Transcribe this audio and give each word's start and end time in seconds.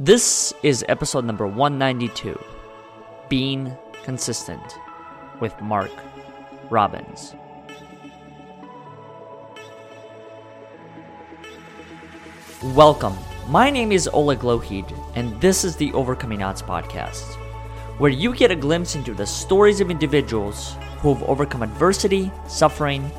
This 0.00 0.54
is 0.62 0.84
episode 0.88 1.24
number 1.24 1.44
192 1.44 2.38
Being 3.28 3.76
Consistent 4.04 4.78
with 5.40 5.60
Mark 5.60 5.90
Robbins. 6.70 7.34
Welcome. 12.62 13.16
My 13.48 13.70
name 13.70 13.90
is 13.90 14.08
Oleg 14.12 14.38
Lohid, 14.38 14.88
and 15.16 15.40
this 15.40 15.64
is 15.64 15.74
the 15.74 15.92
Overcoming 15.94 16.44
Odds 16.44 16.62
podcast, 16.62 17.34
where 17.98 18.12
you 18.12 18.32
get 18.32 18.52
a 18.52 18.54
glimpse 18.54 18.94
into 18.94 19.14
the 19.14 19.26
stories 19.26 19.80
of 19.80 19.90
individuals 19.90 20.76
who 21.00 21.12
have 21.12 21.24
overcome 21.24 21.64
adversity, 21.64 22.30
suffering, 22.46 23.10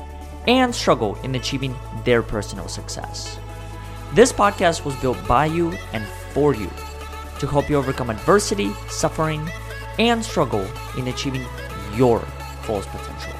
and 0.48 0.74
struggle 0.74 1.16
in 1.16 1.34
achieving 1.34 1.76
their 2.06 2.22
personal 2.22 2.68
success. 2.68 3.38
This 4.12 4.32
podcast 4.32 4.84
was 4.84 4.96
built 4.96 5.24
by 5.28 5.46
you 5.46 5.70
and 5.92 6.04
for 6.32 6.52
you 6.52 6.68
to 7.38 7.46
help 7.46 7.70
you 7.70 7.76
overcome 7.76 8.10
adversity, 8.10 8.72
suffering, 8.88 9.48
and 10.00 10.24
struggle 10.24 10.66
in 10.98 11.06
achieving 11.06 11.46
your 11.94 12.18
fullest 12.62 12.88
potential. 12.88 13.32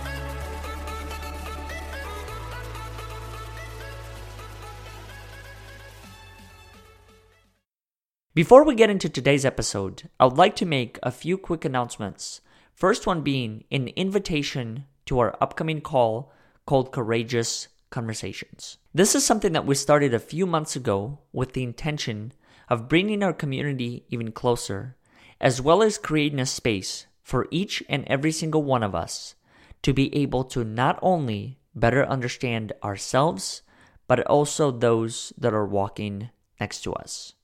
Before 8.33 8.63
we 8.63 8.77
get 8.77 8.91
into 8.91 9.09
today's 9.09 9.45
episode, 9.45 10.09
I 10.21 10.27
would 10.27 10.39
like 10.39 10.55
to 10.55 10.65
make 10.67 11.01
a 11.03 11.11
few 11.11 11.37
quick 11.37 11.65
announcements. 11.65 12.43
First 12.77 13.09
one 13.09 13.23
being 13.23 13.65
an 13.73 13.89
invitation 13.89 14.85
to 15.07 15.19
our 15.19 15.37
upcoming 15.41 15.81
call 15.81 16.33
called 16.65 16.93
Courageous 16.93 17.67
Conversations. 17.91 18.79
This 18.93 19.15
is 19.15 19.25
something 19.25 19.53
that 19.53 19.67
we 19.67 19.77
started 19.77 20.13
a 20.13 20.19
few 20.19 20.47
months 20.47 20.75
ago 20.75 21.21
with 21.33 21.53
the 21.53 21.63
intention 21.63 22.33
of 22.69 22.89
bringing 22.89 23.23
our 23.23 23.33
community 23.33 24.05
even 24.09 24.33
closer, 24.33 24.97
as 25.41 25.63
well 25.63 25.81
as 25.81 25.97
creating 25.97 26.41
a 26.41 26.47
space 26.47 27.07
for 27.23 27.47
each 27.53 27.85
and 27.89 28.05
every 28.09 28.33
single 28.33 28.65
one 28.65 28.83
of 28.83 28.97
us 28.97 29.37
to 29.83 29.93
be 29.93 30.13
able 30.17 30.43
to 30.43 30.65
not 30.65 30.99
only 31.03 31.61
better 31.73 32.05
understand 32.05 32.73
ourselves, 32.83 33.63
but 34.09 34.27
also 34.27 34.73
those 34.73 35.33
that 35.39 35.55
are 35.55 35.67
walking 35.67 36.31
next 36.59 36.83
to 36.83 36.93
us. 36.95 37.35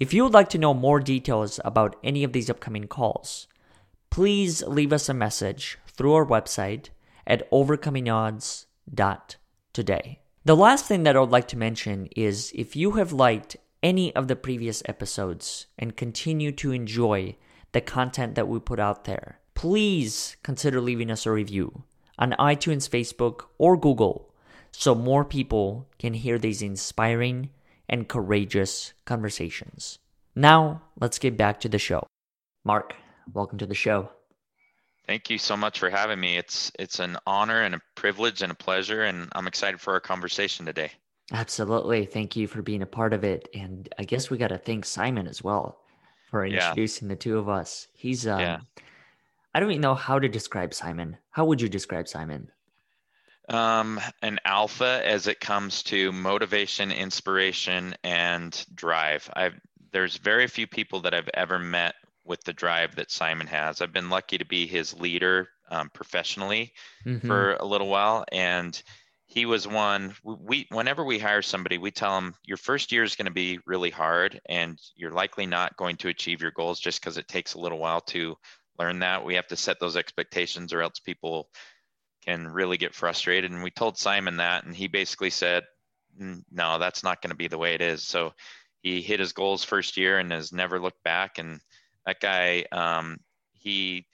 If 0.00 0.12
you 0.12 0.24
would 0.24 0.34
like 0.34 0.48
to 0.48 0.58
know 0.58 0.74
more 0.74 0.98
details 0.98 1.60
about 1.64 1.94
any 2.02 2.24
of 2.24 2.32
these 2.32 2.50
upcoming 2.50 2.88
calls, 2.88 3.46
please 4.10 4.64
leave 4.64 4.92
us 4.92 5.08
a 5.08 5.14
message 5.14 5.78
through 5.86 6.14
our 6.14 6.26
website 6.26 6.88
at 7.28 7.48
overcomingodds.today. 7.52 10.23
The 10.46 10.54
last 10.54 10.84
thing 10.84 11.04
that 11.04 11.16
I 11.16 11.20
would 11.20 11.30
like 11.30 11.48
to 11.48 11.56
mention 11.56 12.06
is 12.14 12.52
if 12.54 12.76
you 12.76 12.92
have 12.92 13.14
liked 13.14 13.56
any 13.82 14.14
of 14.14 14.28
the 14.28 14.36
previous 14.36 14.82
episodes 14.84 15.68
and 15.78 15.96
continue 15.96 16.52
to 16.52 16.70
enjoy 16.70 17.36
the 17.72 17.80
content 17.80 18.34
that 18.34 18.46
we 18.46 18.58
put 18.60 18.78
out 18.78 19.04
there, 19.04 19.40
please 19.54 20.36
consider 20.42 20.82
leaving 20.82 21.10
us 21.10 21.24
a 21.24 21.30
review 21.30 21.84
on 22.18 22.32
iTunes, 22.32 22.86
Facebook, 22.86 23.46
or 23.56 23.78
Google 23.78 24.34
so 24.70 24.94
more 24.94 25.24
people 25.24 25.88
can 25.98 26.12
hear 26.12 26.38
these 26.38 26.60
inspiring 26.60 27.48
and 27.88 28.06
courageous 28.06 28.92
conversations. 29.06 29.98
Now, 30.34 30.82
let's 31.00 31.18
get 31.18 31.38
back 31.38 31.58
to 31.60 31.70
the 31.70 31.78
show. 31.78 32.06
Mark, 32.66 32.92
welcome 33.32 33.56
to 33.56 33.66
the 33.66 33.74
show. 33.74 34.10
Thank 35.06 35.28
you 35.28 35.38
so 35.38 35.56
much 35.56 35.78
for 35.78 35.90
having 35.90 36.18
me. 36.18 36.36
It's 36.36 36.72
it's 36.78 36.98
an 36.98 37.16
honor 37.26 37.62
and 37.62 37.74
a 37.74 37.80
privilege 37.94 38.42
and 38.42 38.50
a 38.50 38.54
pleasure 38.54 39.02
and 39.02 39.28
I'm 39.32 39.46
excited 39.46 39.80
for 39.80 39.92
our 39.92 40.00
conversation 40.00 40.64
today. 40.64 40.90
Absolutely. 41.32 42.06
Thank 42.06 42.36
you 42.36 42.46
for 42.46 42.62
being 42.62 42.82
a 42.82 42.86
part 42.86 43.12
of 43.12 43.24
it 43.24 43.48
and 43.54 43.88
I 43.98 44.04
guess 44.04 44.30
we 44.30 44.38
got 44.38 44.48
to 44.48 44.58
thank 44.58 44.84
Simon 44.84 45.26
as 45.26 45.42
well 45.42 45.80
for 46.30 46.44
introducing 46.44 47.08
yeah. 47.08 47.14
the 47.14 47.18
two 47.18 47.38
of 47.38 47.48
us. 47.48 47.86
He's 47.92 48.26
um 48.26 48.40
yeah. 48.40 48.58
I 49.54 49.60
don't 49.60 49.70
even 49.70 49.82
know 49.82 49.94
how 49.94 50.18
to 50.18 50.28
describe 50.28 50.74
Simon. 50.74 51.16
How 51.30 51.44
would 51.44 51.60
you 51.60 51.68
describe 51.68 52.08
Simon? 52.08 52.50
Um, 53.48 54.00
an 54.22 54.40
alpha 54.44 55.02
as 55.04 55.26
it 55.28 55.38
comes 55.38 55.82
to 55.84 56.10
motivation, 56.12 56.90
inspiration, 56.90 57.94
and 58.02 58.64
drive. 58.74 59.30
I've 59.34 59.54
there's 59.92 60.16
very 60.16 60.48
few 60.48 60.66
people 60.66 61.02
that 61.02 61.14
I've 61.14 61.30
ever 61.34 61.58
met 61.58 61.94
with 62.24 62.42
the 62.44 62.52
drive 62.52 62.96
that 62.96 63.10
Simon 63.10 63.46
has. 63.46 63.80
I've 63.80 63.92
been 63.92 64.10
lucky 64.10 64.38
to 64.38 64.44
be 64.44 64.66
his 64.66 64.98
leader 64.98 65.48
um, 65.70 65.90
professionally 65.92 66.72
mm-hmm. 67.04 67.26
for 67.26 67.54
a 67.54 67.64
little 67.64 67.88
while, 67.88 68.24
and 68.32 68.80
he 69.26 69.46
was 69.46 69.66
one. 69.66 70.14
We 70.22 70.66
whenever 70.70 71.04
we 71.04 71.18
hire 71.18 71.42
somebody, 71.42 71.78
we 71.78 71.90
tell 71.90 72.14
them 72.14 72.34
your 72.44 72.56
first 72.56 72.92
year 72.92 73.02
is 73.02 73.16
going 73.16 73.26
to 73.26 73.32
be 73.32 73.58
really 73.66 73.90
hard, 73.90 74.40
and 74.46 74.78
you're 74.94 75.10
likely 75.10 75.46
not 75.46 75.76
going 75.76 75.96
to 75.98 76.08
achieve 76.08 76.40
your 76.40 76.52
goals 76.52 76.80
just 76.80 77.00
because 77.00 77.18
it 77.18 77.28
takes 77.28 77.54
a 77.54 77.60
little 77.60 77.78
while 77.78 78.00
to 78.02 78.36
learn 78.78 79.00
that. 79.00 79.24
We 79.24 79.34
have 79.34 79.46
to 79.48 79.56
set 79.56 79.80
those 79.80 79.96
expectations, 79.96 80.72
or 80.72 80.82
else 80.82 80.98
people 80.98 81.48
can 82.24 82.48
really 82.48 82.76
get 82.76 82.94
frustrated. 82.94 83.50
And 83.50 83.62
we 83.62 83.70
told 83.70 83.98
Simon 83.98 84.38
that, 84.38 84.64
and 84.64 84.74
he 84.74 84.88
basically 84.88 85.30
said, 85.30 85.64
"No, 86.18 86.78
that's 86.78 87.02
not 87.02 87.20
going 87.20 87.30
to 87.30 87.36
be 87.36 87.48
the 87.48 87.58
way 87.58 87.74
it 87.74 87.82
is." 87.82 88.06
So 88.06 88.34
he 88.82 89.00
hit 89.00 89.20
his 89.20 89.32
goals 89.32 89.64
first 89.64 89.96
year 89.96 90.18
and 90.18 90.30
has 90.30 90.52
never 90.52 90.78
looked 90.78 91.02
back. 91.02 91.38
And 91.38 91.60
that 92.06 92.20
guy, 92.20 92.64
um, 92.72 93.18
he 93.52 94.06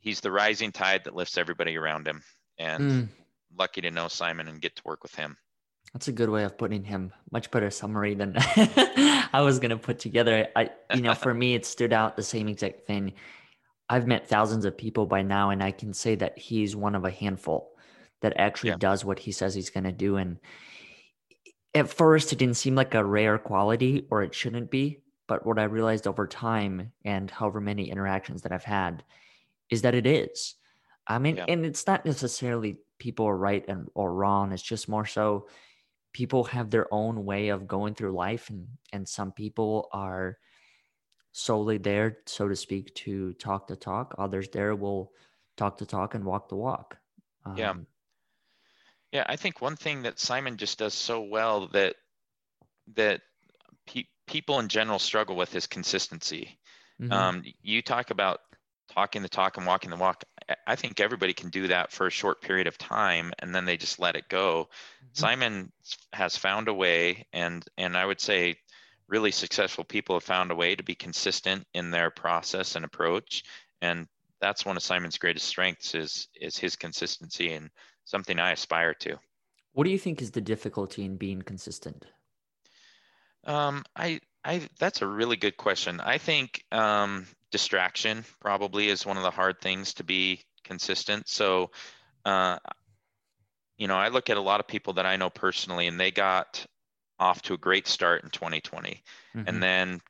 he's 0.00 0.20
the 0.20 0.30
rising 0.30 0.72
tide 0.72 1.04
that 1.04 1.16
lifts 1.16 1.36
everybody 1.36 1.76
around 1.76 2.06
him. 2.06 2.22
And 2.58 2.90
mm. 2.90 3.08
lucky 3.58 3.80
to 3.82 3.90
know 3.90 4.08
Simon 4.08 4.48
and 4.48 4.60
get 4.60 4.76
to 4.76 4.82
work 4.84 5.02
with 5.02 5.14
him. 5.14 5.36
That's 5.92 6.08
a 6.08 6.12
good 6.12 6.30
way 6.30 6.44
of 6.44 6.58
putting 6.58 6.84
him. 6.84 7.12
Much 7.30 7.50
better 7.50 7.70
summary 7.70 8.14
than 8.14 8.34
I 8.36 9.40
was 9.42 9.58
gonna 9.58 9.76
put 9.76 9.98
together. 9.98 10.48
I, 10.56 10.70
you 10.94 11.02
know, 11.02 11.14
for 11.14 11.32
me, 11.42 11.54
it 11.54 11.66
stood 11.66 11.92
out 11.92 12.16
the 12.16 12.22
same 12.22 12.48
exact 12.48 12.86
thing. 12.86 13.14
I've 13.88 14.06
met 14.06 14.28
thousands 14.28 14.64
of 14.64 14.76
people 14.76 15.06
by 15.06 15.22
now, 15.22 15.50
and 15.50 15.62
I 15.62 15.70
can 15.70 15.92
say 15.92 16.16
that 16.16 16.38
he's 16.38 16.74
one 16.74 16.94
of 16.94 17.04
a 17.04 17.10
handful 17.10 17.72
that 18.20 18.34
actually 18.36 18.70
yeah. 18.70 18.76
does 18.78 19.04
what 19.04 19.18
he 19.18 19.32
says 19.32 19.54
he's 19.54 19.70
going 19.70 19.84
to 19.84 19.92
do. 19.92 20.16
And 20.16 20.38
at 21.74 21.88
first, 21.88 22.32
it 22.32 22.38
didn't 22.38 22.56
seem 22.56 22.74
like 22.74 22.94
a 22.94 23.04
rare 23.04 23.38
quality, 23.38 24.06
or 24.10 24.22
it 24.22 24.34
shouldn't 24.34 24.70
be. 24.70 25.00
But 25.28 25.44
what 25.44 25.58
I 25.58 25.64
realized 25.64 26.06
over 26.06 26.26
time 26.26 26.92
and 27.04 27.30
however 27.30 27.60
many 27.60 27.90
interactions 27.90 28.42
that 28.42 28.52
I've 28.52 28.64
had 28.64 29.02
is 29.70 29.82
that 29.82 29.94
it 29.94 30.06
is. 30.06 30.54
I 31.06 31.18
mean, 31.18 31.36
yeah. 31.36 31.46
and 31.48 31.64
it's 31.64 31.86
not 31.86 32.04
necessarily 32.04 32.78
people 32.98 33.26
are 33.26 33.36
right 33.36 33.64
and 33.68 33.88
or 33.94 34.12
wrong. 34.12 34.52
It's 34.52 34.62
just 34.62 34.88
more 34.88 35.06
so 35.06 35.48
people 36.12 36.44
have 36.44 36.70
their 36.70 36.92
own 36.92 37.24
way 37.24 37.48
of 37.48 37.66
going 37.66 37.94
through 37.94 38.12
life, 38.12 38.50
and 38.50 38.66
and 38.92 39.08
some 39.08 39.32
people 39.32 39.88
are 39.92 40.38
solely 41.32 41.78
there, 41.78 42.18
so 42.26 42.48
to 42.48 42.56
speak, 42.56 42.94
to 42.94 43.34
talk 43.34 43.66
the 43.66 43.76
talk. 43.76 44.14
Others 44.18 44.48
there 44.48 44.74
will 44.74 45.12
talk 45.56 45.78
the 45.78 45.86
talk 45.86 46.14
and 46.14 46.24
walk 46.24 46.48
the 46.48 46.56
walk. 46.56 46.96
Um, 47.44 47.56
yeah. 47.56 47.74
Yeah, 49.12 49.24
I 49.28 49.36
think 49.36 49.60
one 49.60 49.76
thing 49.76 50.02
that 50.02 50.18
Simon 50.18 50.56
just 50.56 50.78
does 50.78 50.94
so 50.94 51.20
well 51.22 51.68
that 51.68 51.96
that 52.94 53.20
people 54.26 54.58
in 54.58 54.68
general 54.68 54.98
struggle 54.98 55.36
with 55.36 55.54
is 55.54 55.66
consistency. 55.66 56.58
Mm-hmm. 57.00 57.12
Um, 57.12 57.42
you 57.62 57.82
talk 57.82 58.10
about 58.10 58.40
talking 58.92 59.22
the 59.22 59.28
talk 59.28 59.56
and 59.56 59.66
walking 59.66 59.90
the 59.90 59.96
walk. 59.96 60.24
I 60.66 60.76
think 60.76 61.00
everybody 61.00 61.32
can 61.32 61.50
do 61.50 61.68
that 61.68 61.92
for 61.92 62.06
a 62.06 62.10
short 62.10 62.40
period 62.40 62.66
of 62.66 62.78
time 62.78 63.32
and 63.40 63.54
then 63.54 63.64
they 63.64 63.76
just 63.76 63.98
let 63.98 64.16
it 64.16 64.28
go. 64.28 64.68
Mm-hmm. 65.04 65.08
Simon 65.12 65.72
has 66.12 66.36
found 66.36 66.68
a 66.68 66.74
way 66.74 67.26
and 67.32 67.64
and 67.76 67.96
I 67.96 68.06
would 68.06 68.20
say 68.20 68.56
really 69.08 69.30
successful 69.30 69.84
people 69.84 70.16
have 70.16 70.24
found 70.24 70.50
a 70.50 70.54
way 70.54 70.74
to 70.74 70.82
be 70.82 70.94
consistent 70.94 71.66
in 71.74 71.90
their 71.90 72.10
process 72.10 72.76
and 72.76 72.84
approach 72.84 73.44
and 73.80 74.06
that's 74.40 74.64
one 74.64 74.76
of 74.76 74.82
simon's 74.82 75.18
greatest 75.18 75.46
strengths 75.46 75.94
is 75.94 76.28
is 76.40 76.58
his 76.58 76.76
consistency 76.76 77.52
and 77.52 77.70
something 78.04 78.38
i 78.38 78.52
aspire 78.52 78.94
to 78.94 79.16
what 79.72 79.84
do 79.84 79.90
you 79.90 79.98
think 79.98 80.20
is 80.20 80.32
the 80.32 80.40
difficulty 80.40 81.04
in 81.04 81.16
being 81.16 81.42
consistent 81.42 82.06
um, 83.46 83.84
i 83.94 84.20
i 84.44 84.60
that's 84.78 85.02
a 85.02 85.06
really 85.06 85.36
good 85.36 85.56
question. 85.56 86.00
I 86.00 86.18
think 86.18 86.64
um, 86.70 87.26
distraction 87.50 88.24
probably 88.40 88.88
is 88.88 89.06
one 89.06 89.16
of 89.16 89.22
the 89.22 89.30
hard 89.30 89.60
things 89.60 89.94
to 89.94 90.04
be 90.04 90.42
consistent. 90.64 91.28
So 91.28 91.70
uh, 92.24 92.58
you 93.78 93.88
know 93.88 93.96
i 93.96 94.08
look 94.08 94.30
at 94.30 94.36
a 94.36 94.40
lot 94.40 94.60
of 94.60 94.66
people 94.66 94.94
that 94.94 95.06
i 95.06 95.16
know 95.16 95.30
personally 95.30 95.86
and 95.86 95.98
they 95.98 96.10
got 96.10 96.64
off 97.18 97.42
to 97.42 97.54
a 97.54 97.58
great 97.58 97.86
start 97.86 98.24
in 98.24 98.30
2020 98.30 99.02
mm-hmm. 99.36 99.48
and 99.48 99.62
then 99.62 100.00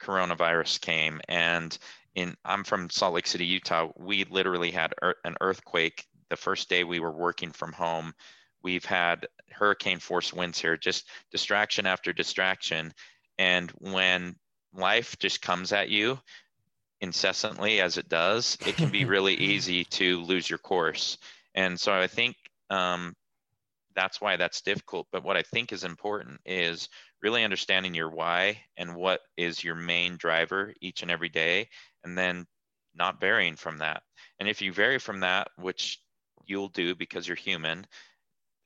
coronavirus 0.00 0.80
came 0.80 1.20
and 1.28 1.78
in 2.14 2.34
i'm 2.44 2.64
from 2.64 2.90
salt 2.90 3.14
lake 3.14 3.26
city 3.26 3.46
utah. 3.46 3.88
We 3.96 4.24
literally 4.24 4.70
had 4.70 4.94
er, 5.02 5.16
an 5.24 5.36
earthquake 5.40 6.04
the 6.30 6.36
first 6.36 6.68
day 6.68 6.84
we 6.84 7.00
were 7.00 7.12
working 7.12 7.52
from 7.52 7.72
home 7.72 8.12
we've 8.62 8.84
had 8.84 9.26
hurricane 9.50 9.98
force 9.98 10.32
winds 10.32 10.60
here 10.60 10.76
just 10.76 11.08
distraction 11.30 11.86
after 11.86 12.12
distraction 12.12 12.92
and 13.38 13.70
when 13.80 14.34
life 14.74 15.16
just 15.18 15.42
comes 15.42 15.72
at 15.72 15.88
you 15.88 16.18
incessantly 17.00 17.80
as 17.80 17.98
it 17.98 18.08
does 18.08 18.56
it 18.66 18.76
can 18.76 18.90
be 18.90 19.04
really 19.06 19.34
easy 19.34 19.84
to 19.84 20.20
lose 20.22 20.48
your 20.48 20.58
course 20.58 21.18
and 21.54 21.78
so 21.78 21.92
i 21.92 22.06
think 22.06 22.36
um, 22.70 23.14
that's 23.94 24.20
why 24.20 24.36
that's 24.36 24.62
difficult. 24.62 25.06
But 25.12 25.24
what 25.24 25.36
I 25.36 25.42
think 25.42 25.72
is 25.72 25.84
important 25.84 26.40
is 26.44 26.88
really 27.22 27.44
understanding 27.44 27.94
your 27.94 28.10
why 28.10 28.62
and 28.76 28.96
what 28.96 29.20
is 29.36 29.62
your 29.62 29.74
main 29.74 30.16
driver 30.16 30.72
each 30.80 31.02
and 31.02 31.10
every 31.10 31.28
day, 31.28 31.68
and 32.04 32.16
then 32.16 32.46
not 32.94 33.20
varying 33.20 33.56
from 33.56 33.78
that. 33.78 34.02
And 34.38 34.48
if 34.48 34.60
you 34.60 34.72
vary 34.72 34.98
from 34.98 35.20
that, 35.20 35.48
which 35.56 36.00
you'll 36.46 36.68
do 36.68 36.94
because 36.94 37.26
you're 37.26 37.36
human, 37.36 37.86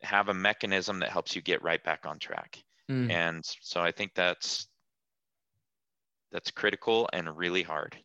have 0.03 0.29
a 0.29 0.35
mechanism 0.35 0.99
that 1.01 1.11
helps 1.11 1.35
you 1.35 1.43
get 1.43 1.63
right 1.63 1.83
back 1.83 2.07
on 2.07 2.19
track. 2.19 2.63
Mm. 2.91 3.11
And 3.11 3.45
so 3.45 3.81
I 3.81 3.91
think 3.91 4.13
that's 4.15 4.69
that's 6.33 6.51
critical 6.51 7.09
and 7.13 7.37
really 7.37 7.63
hard 7.63 7.97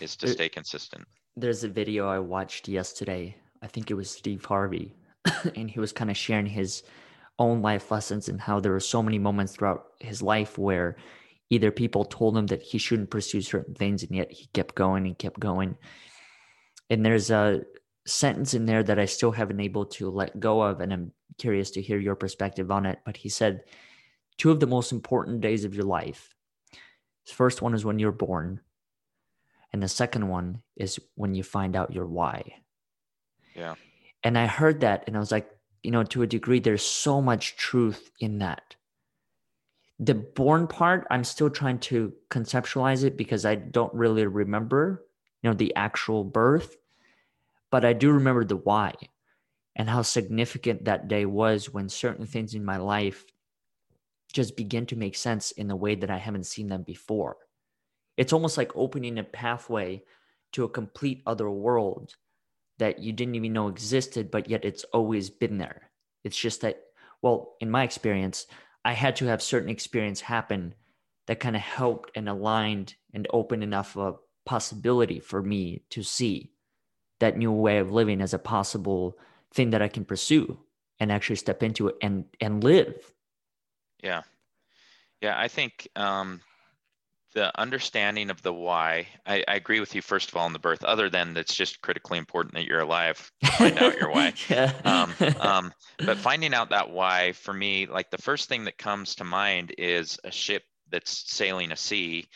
is 0.00 0.16
to 0.16 0.26
there, 0.26 0.34
stay 0.34 0.48
consistent. 0.48 1.04
There's 1.36 1.64
a 1.64 1.68
video 1.68 2.08
I 2.08 2.18
watched 2.18 2.68
yesterday. 2.68 3.36
I 3.62 3.66
think 3.66 3.90
it 3.90 3.94
was 3.94 4.10
Steve 4.10 4.44
Harvey 4.44 4.94
and 5.56 5.70
he 5.70 5.80
was 5.80 5.92
kind 5.92 6.10
of 6.10 6.16
sharing 6.16 6.46
his 6.46 6.82
own 7.38 7.62
life 7.62 7.90
lessons 7.90 8.28
and 8.28 8.40
how 8.40 8.60
there 8.60 8.72
were 8.72 8.80
so 8.80 9.02
many 9.02 9.18
moments 9.18 9.54
throughout 9.54 9.86
his 10.00 10.22
life 10.22 10.58
where 10.58 10.96
either 11.50 11.70
people 11.70 12.04
told 12.04 12.36
him 12.36 12.46
that 12.46 12.62
he 12.62 12.78
shouldn't 12.78 13.10
pursue 13.10 13.40
certain 13.40 13.74
things 13.74 14.02
and 14.02 14.14
yet 14.14 14.30
he 14.32 14.48
kept 14.52 14.74
going 14.74 15.06
and 15.06 15.18
kept 15.18 15.38
going 15.38 15.76
and 16.90 17.04
there's 17.04 17.30
a 17.30 17.62
sentence 18.06 18.54
in 18.54 18.66
there 18.66 18.82
that 18.82 18.98
i 18.98 19.04
still 19.04 19.32
haven't 19.32 19.60
able 19.60 19.84
to 19.84 20.08
let 20.08 20.38
go 20.38 20.62
of 20.62 20.80
and 20.80 20.92
i'm 20.92 21.12
curious 21.38 21.70
to 21.70 21.82
hear 21.82 21.98
your 21.98 22.14
perspective 22.14 22.70
on 22.70 22.86
it 22.86 23.00
but 23.04 23.16
he 23.16 23.28
said 23.28 23.62
two 24.36 24.50
of 24.50 24.60
the 24.60 24.66
most 24.66 24.92
important 24.92 25.40
days 25.40 25.64
of 25.64 25.74
your 25.74 25.84
life. 25.84 26.34
The 27.26 27.32
first 27.32 27.62
one 27.62 27.74
is 27.74 27.84
when 27.84 27.98
you're 27.98 28.12
born 28.12 28.60
and 29.72 29.82
the 29.82 29.88
second 29.88 30.28
one 30.28 30.62
is 30.76 30.98
when 31.14 31.34
you 31.34 31.42
find 31.42 31.74
out 31.74 31.92
your 31.92 32.06
why. 32.06 32.42
Yeah. 33.54 33.74
And 34.22 34.38
I 34.38 34.46
heard 34.46 34.80
that 34.80 35.04
and 35.06 35.16
I 35.16 35.20
was 35.20 35.32
like, 35.32 35.50
you 35.82 35.90
know, 35.90 36.02
to 36.04 36.22
a 36.22 36.26
degree, 36.26 36.60
there's 36.60 36.84
so 36.84 37.20
much 37.20 37.56
truth 37.56 38.10
in 38.20 38.38
that. 38.38 38.76
The 39.98 40.14
born 40.14 40.66
part, 40.66 41.06
I'm 41.10 41.24
still 41.24 41.48
trying 41.48 41.78
to 41.80 42.12
conceptualize 42.30 43.02
it 43.02 43.16
because 43.16 43.46
I 43.46 43.54
don't 43.54 43.94
really 43.94 44.26
remember, 44.26 45.06
you 45.42 45.50
know, 45.50 45.54
the 45.54 45.74
actual 45.74 46.22
birth, 46.22 46.76
but 47.70 47.84
I 47.84 47.92
do 47.92 48.12
remember 48.12 48.44
the 48.44 48.56
why 48.56 48.94
and 49.74 49.88
how 49.88 50.02
significant 50.02 50.84
that 50.84 51.08
day 51.08 51.26
was 51.26 51.72
when 51.72 51.88
certain 51.88 52.26
things 52.26 52.54
in 52.54 52.64
my 52.64 52.78
life 52.78 53.24
just 54.32 54.56
begin 54.56 54.86
to 54.86 54.96
make 54.96 55.16
sense 55.16 55.50
in 55.52 55.70
a 55.70 55.76
way 55.76 55.94
that 55.94 56.10
I 56.10 56.18
haven't 56.18 56.46
seen 56.46 56.68
them 56.68 56.82
before. 56.82 57.36
It's 58.16 58.32
almost 58.32 58.56
like 58.56 58.74
opening 58.74 59.18
a 59.18 59.24
pathway 59.24 60.02
to 60.52 60.64
a 60.64 60.68
complete 60.68 61.22
other 61.26 61.50
world 61.50 62.14
that 62.78 62.98
you 62.98 63.12
didn't 63.12 63.34
even 63.34 63.52
know 63.52 63.68
existed, 63.68 64.30
but 64.30 64.48
yet 64.48 64.64
it's 64.64 64.84
always 64.84 65.30
been 65.30 65.58
there. 65.58 65.90
It's 66.24 66.36
just 66.36 66.62
that, 66.62 66.80
well, 67.22 67.54
in 67.60 67.70
my 67.70 67.82
experience, 67.82 68.46
I 68.84 68.92
had 68.92 69.16
to 69.16 69.26
have 69.26 69.42
certain 69.42 69.70
experience 69.70 70.20
happen 70.20 70.74
that 71.26 71.40
kind 71.40 71.56
of 71.56 71.62
helped 71.62 72.10
and 72.14 72.28
aligned 72.28 72.94
and 73.12 73.26
opened 73.30 73.62
enough 73.62 73.96
of 73.96 74.14
a 74.14 74.18
possibility 74.48 75.20
for 75.20 75.42
me 75.42 75.82
to 75.90 76.02
see 76.02 76.52
that 77.20 77.36
new 77.36 77.52
way 77.52 77.78
of 77.78 77.92
living 77.92 78.20
as 78.20 78.34
a 78.34 78.38
possible 78.38 79.18
thing 79.52 79.70
that 79.70 79.82
I 79.82 79.88
can 79.88 80.04
pursue 80.04 80.58
and 80.98 81.12
actually 81.12 81.36
step 81.36 81.62
into 81.62 81.88
it 81.88 81.96
and 82.00 82.24
and 82.40 82.62
live. 82.62 83.12
Yeah. 84.02 84.22
Yeah, 85.20 85.38
I 85.38 85.48
think 85.48 85.88
um 85.96 86.40
the 87.36 87.60
understanding 87.60 88.30
of 88.30 88.40
the 88.40 88.52
why 88.52 89.06
I, 89.26 89.44
I, 89.46 89.56
agree 89.56 89.78
with 89.78 89.94
you 89.94 90.00
first 90.00 90.30
of 90.30 90.36
all 90.36 90.46
in 90.46 90.54
the 90.54 90.58
birth 90.58 90.82
other 90.84 91.10
than 91.10 91.34
that's 91.34 91.54
just 91.54 91.82
critically 91.82 92.16
important 92.16 92.54
that 92.54 92.64
you're 92.64 92.80
alive 92.80 93.30
find 93.58 93.76
out 93.76 93.98
your 93.98 94.10
why 94.10 94.32
yeah. 94.48 94.72
um, 94.86 95.14
um, 95.40 95.72
but 95.98 96.16
finding 96.16 96.54
out 96.54 96.70
that 96.70 96.90
why 96.90 97.32
for 97.32 97.52
me 97.52 97.84
like 97.84 98.10
the 98.10 98.16
first 98.16 98.48
thing 98.48 98.64
that 98.64 98.78
comes 98.78 99.16
to 99.16 99.24
mind 99.24 99.74
is 99.76 100.18
a 100.24 100.30
ship 100.30 100.62
that's 100.90 101.30
sailing 101.30 101.72
a 101.72 101.76
sea 101.76 102.26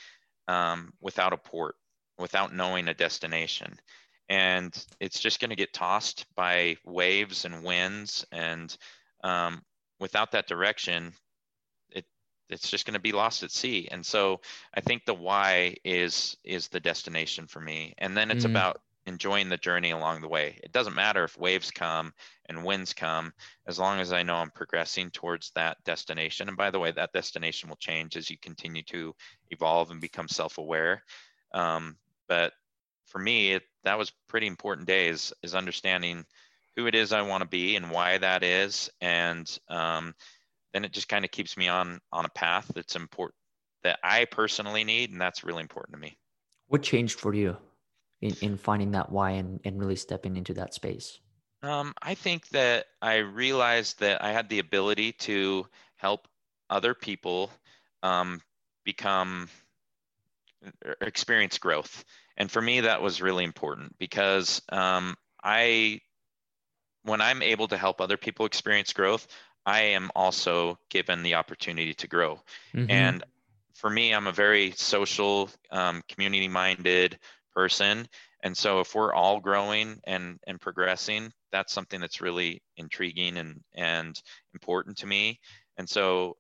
um, 0.49 0.93
without 1.01 1.33
a 1.33 1.39
port 1.39 1.77
without 2.19 2.55
knowing 2.55 2.87
a 2.87 2.95
destination 2.95 3.79
and 4.31 4.87
it's 5.01 5.19
just 5.19 5.41
going 5.41 5.51
to 5.51 5.57
get 5.57 5.75
tossed 5.75 6.25
by 6.37 6.77
waves 6.85 7.45
and 7.45 7.65
winds 7.65 8.25
and 8.31 8.77
um, 9.25 9.61
without 9.99 10.31
that 10.31 10.47
direction 10.47 11.13
it 11.91 12.07
it's 12.49 12.71
just 12.71 12.87
going 12.87 12.95
to 12.95 13.01
be 13.01 13.13
lost 13.13 13.43
at 13.43 13.51
sea. 13.51 13.89
And 13.91 14.07
so 14.07 14.41
i 14.73 14.81
think 14.81 15.05
the 15.05 15.13
why 15.13 15.75
is 15.85 16.37
is 16.45 16.69
the 16.69 16.81
destination 16.81 17.47
for 17.47 17.61
me. 17.61 17.93
And 17.99 18.17
then 18.17 18.31
it's 18.31 18.47
mm. 18.47 18.51
about 18.51 18.81
enjoying 19.07 19.49
the 19.49 19.57
journey 19.57 19.91
along 19.91 20.21
the 20.21 20.29
way. 20.29 20.61
It 20.63 20.73
doesn't 20.73 20.95
matter 20.95 21.25
if 21.25 21.37
waves 21.37 21.73
come 21.73 22.13
and 22.47 22.65
winds 22.65 22.95
come 22.95 23.33
as 23.67 23.79
long 23.79 23.99
as 23.99 24.13
i 24.13 24.23
know 24.23 24.37
i'm 24.37 24.51
progressing 24.51 25.11
towards 25.11 25.51
that 25.57 25.83
destination. 25.85 26.47
And 26.47 26.57
by 26.57 26.71
the 26.71 26.79
way 26.79 26.93
that 26.93 27.13
destination 27.13 27.69
will 27.69 27.77
change 27.77 28.17
as 28.17 28.31
you 28.31 28.39
continue 28.39 28.85
to 28.85 29.13
evolve 29.51 29.91
and 29.91 30.01
become 30.01 30.29
self-aware. 30.29 31.03
Um, 31.53 31.97
but 32.29 32.53
for 33.07 33.19
me 33.19 33.55
it, 33.55 33.65
that 33.85 33.99
was 33.99 34.13
pretty 34.29 34.47
important 34.47 34.87
days 34.87 35.33
is 35.43 35.55
understanding 35.55 36.25
who 36.77 36.87
it 36.87 36.95
is 36.95 37.13
i 37.13 37.23
want 37.23 37.43
to 37.43 37.49
be 37.49 37.77
and 37.77 37.91
why 37.91 38.19
that 38.19 38.43
is 38.43 38.91
and 39.01 39.59
um, 39.69 40.15
then 40.73 40.85
it 40.85 40.93
just 40.93 41.09
kind 41.09 41.25
of 41.25 41.31
keeps 41.31 41.57
me 41.57 41.69
on 41.69 42.01
on 42.13 42.25
a 42.25 42.31
path 42.31 42.71
that's 42.75 42.97
important 42.97 43.35
that 43.83 43.99
I 44.03 44.27
personally 44.27 44.85
need, 44.85 45.11
and 45.11 45.21
that's 45.21 45.45
really 45.45 45.63
important 45.63 45.95
to 45.95 46.01
me. 46.01 46.17
What 46.69 46.83
changed 46.83 47.19
for 47.19 47.35
you 47.35 47.57
in, 48.21 48.35
in 48.41 48.57
finding 48.57 48.93
that 48.93 49.11
why 49.11 49.33
and, 49.33 49.61
and 49.65 49.79
really 49.79 49.97
stepping 49.97 50.37
into 50.37 50.55
that 50.55 50.75
space? 50.75 51.19
Um, 51.63 51.95
I 52.01 52.15
think 52.15 52.49
that 52.51 52.87
I 53.03 53.17
realized 53.17 54.01
that 54.01 54.23
I 54.23 54.33
had 54.33 54.49
the 54.49 54.61
ability 54.61 55.13
to 55.13 55.67
help 55.97 56.27
other 56.71 56.95
people 56.95 57.51
um, 58.03 58.41
become 58.85 59.49
er, 60.85 60.97
experience 61.01 61.59
growth. 61.59 62.05
And 62.41 62.51
for 62.51 62.63
me, 62.63 62.81
that 62.81 63.03
was 63.03 63.21
really 63.21 63.45
important 63.45 63.99
because 63.99 64.63
um, 64.71 65.15
I, 65.45 66.01
when 67.03 67.21
I'm 67.21 67.43
able 67.43 67.69
to 67.69 67.77
help 67.77 68.01
other 68.01 68.17
people 68.17 68.47
experience 68.47 68.95
growth, 68.95 69.29
I 69.67 69.83
am 69.83 70.11
also 70.17 70.79
given 70.89 71.23
the 71.23 71.35
opportunity 71.35 71.93
to 71.93 72.09
grow. 72.09 72.41
Mm-hmm. 72.75 72.91
And 72.91 73.25
for 73.75 73.91
me, 73.91 74.15
I'm 74.15 74.27
a 74.27 74.33
very 74.33 74.71
social, 74.71 75.51
um, 75.71 76.01
community 76.09 76.49
minded 76.49 77.19
person. 77.55 78.09
And 78.43 78.57
so 78.57 78.81
if 78.81 78.95
we're 78.95 79.13
all 79.13 79.41
growing 79.41 80.01
and, 80.05 80.41
and 80.47 80.59
progressing, 80.59 81.35
that's 81.53 81.75
something 81.75 82.01
that's 82.01 82.23
really 82.23 82.63
intriguing 82.79 83.37
and, 83.37 83.61
and 83.75 84.19
important 84.55 84.97
to 84.97 85.07
me. 85.07 85.41
And 85.77 85.87
so 85.87 86.39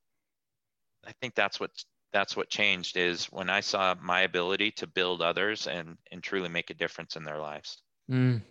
I 1.07 1.13
think 1.21 1.35
that's 1.35 1.61
what 1.61 1.73
that's 2.13 2.37
what 2.37 2.49
changed 2.49 2.97
is 2.97 3.27
when 3.27 3.51
I 3.51 3.61
saw 3.61 3.95
my 4.01 4.23
ability 4.23 4.73
to 4.73 4.87
build 4.87 5.23
others 5.23 5.67
and, 5.67 5.97
and 6.11 6.23
truly 6.23 6.49
make 6.49 6.71
a 6.71 6.75
difference 6.75 7.17
in 7.17 7.25
their 7.25 7.39
lives. 7.39 7.83
Mm. 8.11 8.43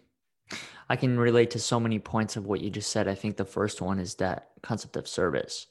I 0.90 0.96
can 0.96 1.20
relate 1.20 1.52
to 1.52 1.60
so 1.60 1.80
many 1.80 2.00
points 2.00 2.36
of 2.36 2.46
what 2.46 2.62
you 2.62 2.70
just 2.70 2.92
said. 2.92 3.08
I 3.08 3.16
think 3.16 3.38
the 3.38 3.46
first 3.46 3.82
one 3.82 4.00
is 4.00 4.16
that 4.16 4.50
concept 4.62 4.98
of 4.98 5.08
service. 5.08 5.68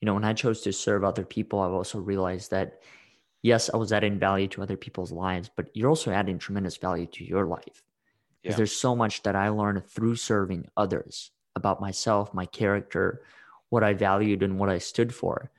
You 0.00 0.06
know, 0.06 0.14
when 0.14 0.24
I 0.24 0.32
chose 0.32 0.60
to 0.62 0.72
serve 0.72 1.04
other 1.04 1.24
people, 1.24 1.60
I've 1.60 1.72
also 1.72 1.98
realized 1.98 2.50
that 2.50 2.80
yes, 3.42 3.70
I 3.72 3.76
was 3.76 3.92
adding 3.92 4.18
value 4.18 4.48
to 4.48 4.62
other 4.62 4.76
people's 4.76 5.10
lives, 5.12 5.50
but 5.54 5.66
you're 5.74 5.88
also 5.88 6.12
adding 6.12 6.38
tremendous 6.38 6.76
value 6.76 7.06
to 7.06 7.24
your 7.24 7.46
life. 7.46 7.82
Because 8.42 8.54
yeah. 8.54 8.56
there's 8.56 8.76
so 8.76 8.94
much 8.94 9.22
that 9.22 9.36
I 9.36 9.48
learned 9.48 9.86
through 9.86 10.16
serving 10.16 10.68
others 10.76 11.30
about 11.56 11.80
myself, 11.80 12.32
my 12.34 12.46
character, 12.46 13.22
what 13.70 13.84
I 13.84 13.94
valued, 13.94 14.42
and 14.42 14.58
what 14.58 14.68
I 14.68 14.78
stood 14.78 15.14
for 15.14 15.50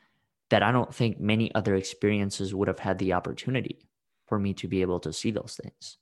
that 0.50 0.64
I 0.64 0.72
don't 0.72 0.94
think 0.94 1.20
many 1.20 1.54
other 1.56 1.76
experiences 1.76 2.54
would 2.54 2.68
have 2.68 2.80
had 2.80 3.00
the 3.00 3.14
opportunity 3.14 3.88
for 4.28 4.40
me 4.40 4.54
to 4.56 4.68
be 4.68 4.82
able 4.82 5.00
to 5.02 5.14
see 5.14 5.32
those 5.32 5.60
things. 5.62 5.98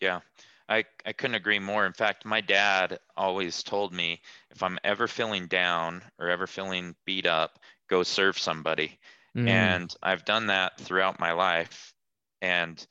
Yeah. 0.00 0.20
I, 0.68 0.84
I 1.04 1.12
couldn't 1.12 1.34
agree 1.34 1.58
more. 1.58 1.84
In 1.84 1.92
fact, 1.92 2.24
my 2.24 2.40
dad 2.40 2.98
always 3.16 3.62
told 3.62 3.92
me 3.92 4.20
if 4.50 4.62
I'm 4.62 4.78
ever 4.82 5.06
feeling 5.06 5.46
down 5.46 6.02
or 6.18 6.30
ever 6.30 6.46
feeling 6.46 6.94
beat 7.04 7.26
up, 7.26 7.58
go 7.88 8.02
serve 8.02 8.38
somebody. 8.38 8.98
Mm. 9.36 9.48
And 9.48 9.94
I've 10.02 10.24
done 10.24 10.46
that 10.46 10.80
throughout 10.80 11.20
my 11.20 11.32
life. 11.32 11.92
And 12.40 12.84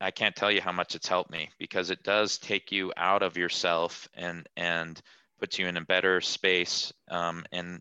I 0.00 0.10
can't 0.10 0.34
tell 0.34 0.50
you 0.50 0.60
how 0.60 0.72
much 0.72 0.94
it's 0.94 1.08
helped 1.08 1.30
me 1.30 1.50
because 1.58 1.90
it 1.90 2.02
does 2.02 2.38
take 2.38 2.72
you 2.72 2.92
out 2.96 3.22
of 3.22 3.36
yourself 3.36 4.08
and 4.14 4.48
and 4.56 5.00
puts 5.38 5.58
you 5.58 5.66
in 5.66 5.76
a 5.76 5.84
better 5.84 6.20
space. 6.20 6.92
Um, 7.08 7.44
and 7.52 7.80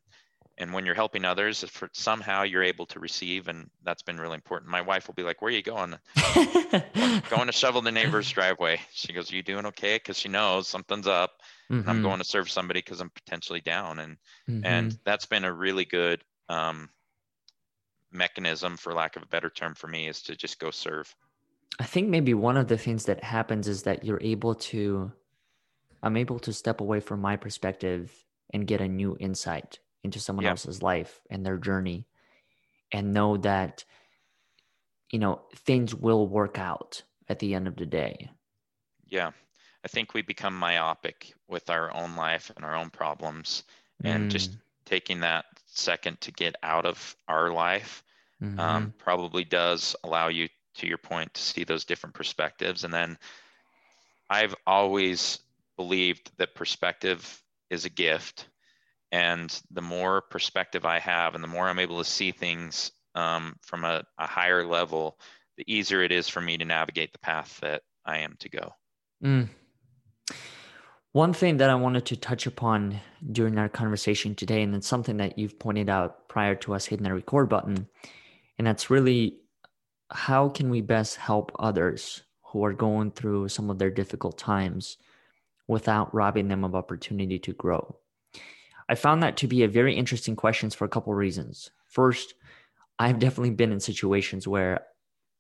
and 0.63 0.74
when 0.74 0.86
you're 0.86 0.96
helping 0.96 1.25
others 1.25 1.63
for 1.65 1.89
somehow 1.91 2.41
you're 2.43 2.63
able 2.63 2.86
to 2.86 3.00
receive 3.00 3.50
and 3.50 3.70
that's 3.84 4.01
been 4.01 4.17
really 4.17 4.36
important 4.36 4.72
my 4.72 4.82
wife 4.82 5.08
will 5.08 5.13
be 5.13 5.22
like 5.22 5.41
where 5.41 5.50
are 5.50 5.55
you 5.55 5.62
going 5.62 5.96
going 7.29 7.48
to 7.48 7.51
shovel 7.51 7.82
the 7.82 7.91
neighbor's 7.91 8.29
driveway 8.32 8.79
she 8.91 9.13
goes 9.13 9.32
are 9.32 9.36
you 9.36 9.43
doing 9.43 9.65
okay 9.65 9.98
because 9.98 10.17
she 10.17 10.29
knows 10.29 10.67
something's 10.67 11.05
up 11.05 11.32
mm-hmm. 11.70 11.82
and 11.82 11.89
i'm 11.89 11.98
mm-hmm. 11.98 12.05
going 12.05 12.17
to 12.17 12.25
serve 12.25 12.50
somebody 12.50 12.79
because 12.79 13.01
i'm 13.01 13.12
potentially 13.12 13.62
down 13.62 14.00
and 14.00 14.17
mm-hmm. 14.50 14.65
and 14.65 14.98
that's 15.05 15.25
been 15.25 15.43
a 15.43 15.53
really 15.53 15.86
good 15.86 16.24
um, 16.50 16.89
mechanism 18.12 18.77
for 18.77 18.93
lack 18.93 19.15
of 19.15 19.24
a 19.24 19.27
better 19.27 19.50
term 19.50 19.75
for 19.75 19.88
me 19.88 20.08
is 20.08 20.22
to 20.22 20.36
just 20.36 20.60
go 20.60 20.72
serve 20.72 21.13
i 21.79 21.84
think 21.84 22.08
maybe 22.08 22.34
one 22.34 22.58
of 22.58 22.67
the 22.67 22.77
things 22.77 23.05
that 23.05 23.24
happens 23.24 23.67
is 23.67 23.84
that 23.84 24.03
you're 24.03 24.22
able 24.22 24.55
to 24.55 25.12
i'm 26.01 26.15
able 26.15 26.39
to 26.39 26.53
step 26.53 26.79
away 26.79 27.00
from 27.00 27.20
my 27.20 27.36
perspective 27.36 28.12
and 28.53 28.67
get 28.67 28.82
a 28.82 28.88
new 28.88 29.17
insight 29.20 29.79
into 30.04 30.20
someone 30.20 30.46
Yeah. 30.46 30.52
else's 30.52 30.82
life 30.82 31.22
and 31.30 31.46
their 31.46 31.58
journey 31.58 32.08
and 32.92 33.14
know 33.14 33.38
that 33.38 33.86
you 35.12 35.20
know 35.20 35.42
things 35.56 35.94
will 35.96 36.28
work 36.28 36.58
out 36.60 37.04
at 37.30 37.40
the 37.40 37.54
end 37.56 37.68
of 37.68 37.76
the 37.78 37.86
day 37.86 38.30
Yeah. 39.06 39.32
I 39.84 39.88
think 39.88 40.14
we 40.14 40.22
become 40.22 40.58
myopic 40.58 41.34
with 41.48 41.70
our 41.70 41.94
own 41.94 42.16
life 42.16 42.52
and 42.56 42.64
our 42.64 42.76
own 42.76 42.90
problems 42.90 43.64
and 44.06 44.30
just 44.30 44.58
taking 44.86 45.20
that 45.22 45.46
second 45.66 46.22
to 46.22 46.32
get 46.32 46.56
out 46.64 46.86
of 46.86 47.16
our 47.28 47.52
life 47.52 48.04
Mm, 48.42 48.60
um, 48.60 48.92
mhm. 48.92 48.98
probably 48.98 49.46
does 49.46 49.96
allow 50.04 50.28
you 50.28 50.50
to 50.76 50.88
your 50.88 50.98
point 50.98 51.34
to 51.36 51.42
see 51.42 51.64
those 51.64 51.86
different 51.86 52.16
perspectives 52.16 52.84
and 52.84 52.94
then 52.94 53.18
i've 54.30 54.56
always 54.66 55.40
believed 55.78 56.32
that 56.38 56.56
perspective 56.56 57.42
is 57.70 57.86
a 57.86 57.90
gift 57.90 58.48
and 59.13 59.62
the 59.72 59.82
more 59.82 60.22
perspective 60.22 60.84
i 60.86 61.00
have 61.00 61.36
and 61.36 61.43
the 61.43 61.48
more 61.48 61.70
i'm 61.70 61.79
able 61.79 62.00
to 62.00 62.10
see 62.10 62.32
things 62.32 62.91
um, 63.15 63.55
from 63.62 63.86
a, 63.86 64.03
a 64.17 64.27
higher 64.27 64.65
level 64.65 65.17
the 65.58 65.63
easier 65.74 66.01
it 66.01 66.12
is 66.12 66.27
for 66.27 66.41
me 66.41 66.58
to 66.58 66.65
navigate 66.65 67.13
the 67.13 67.20
path 67.20 67.60
that 67.62 67.82
i 68.05 68.17
am 68.17 68.36
to 68.39 68.50
go 68.50 68.74
Mm. 69.24 69.48
One 71.13 71.34
thing 71.34 71.58
that 71.58 71.70
I 71.70 71.75
wanted 71.75 72.05
to 72.08 72.17
touch 72.17 72.48
upon 72.48 73.00
during 73.32 73.58
our 73.58 73.70
conversation 73.70 74.36
today, 74.36 74.63
and 74.63 74.75
it's 74.75 74.88
something 74.88 75.17
that 75.17 75.38
you've 75.38 75.60
pointed 75.60 75.89
out 75.89 76.27
prior 76.27 76.55
to 76.55 76.74
us 76.74 76.86
hitting 76.86 77.03
the 77.03 77.13
record 77.13 77.50
button, 77.50 77.88
and 78.58 78.67
that's 78.67 78.89
really 78.89 79.38
how 80.12 80.50
can 80.50 80.70
we 80.70 80.82
best 80.82 81.15
help 81.15 81.51
others 81.60 82.24
who 82.41 82.65
are 82.65 82.74
going 82.74 83.12
through 83.12 83.50
some 83.50 83.70
of 83.70 83.79
their 83.79 83.89
difficult 83.89 84.38
times 84.38 84.98
without 85.67 86.13
robbing 86.13 86.48
them 86.48 86.63
of 86.63 86.75
opportunity 86.75 87.39
to 87.39 87.53
grow? 87.53 87.96
I 88.90 88.96
found 88.96 89.24
that 89.24 89.38
to 89.38 89.48
be 89.48 89.63
a 89.63 89.68
very 89.68 89.96
interesting 89.96 90.36
question 90.36 90.70
for 90.70 90.86
a 90.86 90.90
couple 90.90 91.13
reasons. 91.13 91.72
First, 91.86 92.34
I've 93.00 93.20
definitely 93.20 93.52
been 93.52 93.72
in 93.72 93.80
situations 93.80 94.48
where 94.48 94.86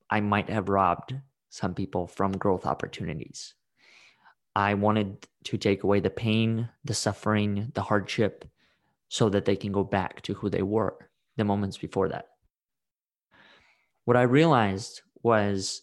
I 0.09 0.21
might 0.21 0.49
have 0.49 0.69
robbed 0.69 1.15
some 1.49 1.73
people 1.73 2.07
from 2.07 2.37
growth 2.37 2.65
opportunities. 2.65 3.53
I 4.55 4.75
wanted 4.75 5.27
to 5.45 5.57
take 5.57 5.83
away 5.83 5.99
the 5.99 6.09
pain, 6.09 6.69
the 6.85 6.93
suffering, 6.93 7.71
the 7.73 7.81
hardship 7.81 8.45
so 9.09 9.29
that 9.29 9.45
they 9.45 9.55
can 9.55 9.71
go 9.71 9.83
back 9.83 10.21
to 10.23 10.33
who 10.33 10.49
they 10.49 10.61
were 10.61 11.09
the 11.37 11.43
moments 11.43 11.77
before 11.77 12.09
that. 12.09 12.27
What 14.05 14.17
I 14.17 14.23
realized 14.23 15.01
was 15.21 15.81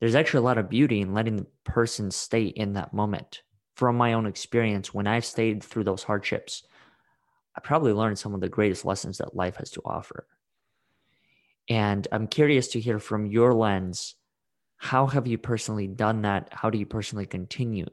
there's 0.00 0.14
actually 0.14 0.38
a 0.38 0.42
lot 0.42 0.58
of 0.58 0.68
beauty 0.68 1.00
in 1.00 1.14
letting 1.14 1.36
the 1.36 1.46
person 1.64 2.10
stay 2.10 2.44
in 2.44 2.74
that 2.74 2.92
moment. 2.92 3.42
From 3.74 3.96
my 3.96 4.12
own 4.12 4.26
experience, 4.26 4.92
when 4.92 5.06
I've 5.06 5.24
stayed 5.24 5.62
through 5.62 5.84
those 5.84 6.02
hardships, 6.02 6.64
I 7.54 7.60
probably 7.60 7.92
learned 7.92 8.18
some 8.18 8.34
of 8.34 8.40
the 8.40 8.48
greatest 8.48 8.84
lessons 8.84 9.18
that 9.18 9.36
life 9.36 9.56
has 9.56 9.70
to 9.72 9.82
offer. 9.84 10.26
And 11.68 12.06
I'm 12.10 12.26
curious 12.26 12.68
to 12.68 12.80
hear 12.80 12.98
from 12.98 13.26
your 13.26 13.54
lens 13.54 14.14
how 14.82 15.06
have 15.06 15.28
you 15.28 15.38
personally 15.38 15.86
done 15.86 16.22
that? 16.22 16.48
How 16.50 16.68
do 16.68 16.76
you 16.76 16.86
personally 16.86 17.24
continue 17.26 17.86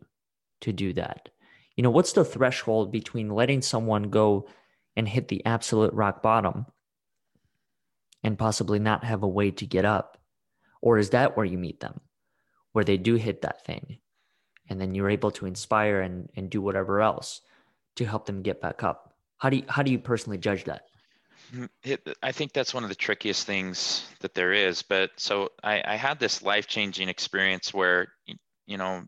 to 0.61 0.73
do 0.73 0.91
that? 0.93 1.29
You 1.75 1.83
know, 1.83 1.91
what's 1.91 2.13
the 2.13 2.25
threshold 2.25 2.91
between 2.91 3.29
letting 3.29 3.61
someone 3.61 4.09
go 4.09 4.49
and 4.95 5.07
hit 5.07 5.27
the 5.27 5.45
absolute 5.45 5.93
rock 5.93 6.23
bottom 6.23 6.65
and 8.23 8.39
possibly 8.39 8.79
not 8.79 9.03
have 9.03 9.21
a 9.21 9.27
way 9.27 9.51
to 9.51 9.67
get 9.67 9.85
up? 9.85 10.17
Or 10.81 10.97
is 10.97 11.11
that 11.11 11.37
where 11.37 11.45
you 11.45 11.59
meet 11.59 11.79
them, 11.79 12.01
where 12.71 12.83
they 12.83 12.97
do 12.97 13.15
hit 13.15 13.43
that 13.43 13.65
thing 13.65 13.99
and 14.67 14.81
then 14.81 14.95
you're 14.95 15.11
able 15.11 15.31
to 15.31 15.45
inspire 15.45 16.01
and, 16.01 16.29
and 16.35 16.49
do 16.49 16.59
whatever 16.59 17.01
else 17.01 17.41
to 17.97 18.05
help 18.05 18.25
them 18.25 18.41
get 18.41 18.61
back 18.61 18.81
up? 18.81 19.08
How 19.39 19.50
do 19.50 19.58
you, 19.58 19.65
how 19.67 19.84
do 19.84 19.91
you 19.91 20.00
personally 20.00 20.38
judge 20.38 20.65
that? 20.65 20.84
Mm, 21.53 21.69
It, 21.84 22.08
I 22.22 22.31
think 22.31 22.53
that's 22.53 22.74
one 22.74 22.84
of 22.84 22.89
the 22.89 22.96
trickiest 22.96 23.46
things 23.46 24.08
that 24.19 24.34
there 24.34 24.53
is. 24.53 24.84
But 24.84 25.19
so 25.19 25.50
I, 25.63 25.93
I 25.93 25.96
had 25.96 26.19
this 26.19 26.41
life 26.41 26.67
changing 26.67 27.10
experience 27.10 27.74
where, 27.74 28.13
you 28.65 28.77
know, 28.77 29.05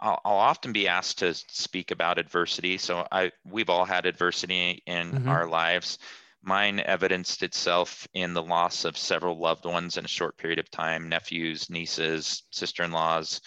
I'll, 0.00 0.20
I'll 0.24 0.36
often 0.36 0.72
be 0.72 0.88
asked 0.88 1.18
to 1.18 1.34
speak 1.34 1.90
about 1.90 2.18
adversity. 2.18 2.78
So 2.78 3.06
I, 3.10 3.32
we've 3.44 3.70
all 3.70 3.84
had 3.84 4.06
adversity 4.06 4.82
in 4.86 5.18
Mhm. 5.18 5.18
our 5.26 5.46
lives. 5.46 5.98
Mine 6.42 6.80
evidenced 6.80 7.42
itself 7.42 8.06
in 8.14 8.32
the 8.32 8.42
loss 8.42 8.84
of 8.84 8.96
several 8.96 9.38
loved 9.40 9.64
ones 9.64 9.96
in 9.96 10.04
a 10.04 10.08
short 10.08 10.38
period 10.38 10.60
of 10.60 10.70
time 10.70 11.08
nephews, 11.08 11.68
nieces, 11.68 12.44
sister 12.52 12.84
in 12.84 12.92
laws, 12.92 13.40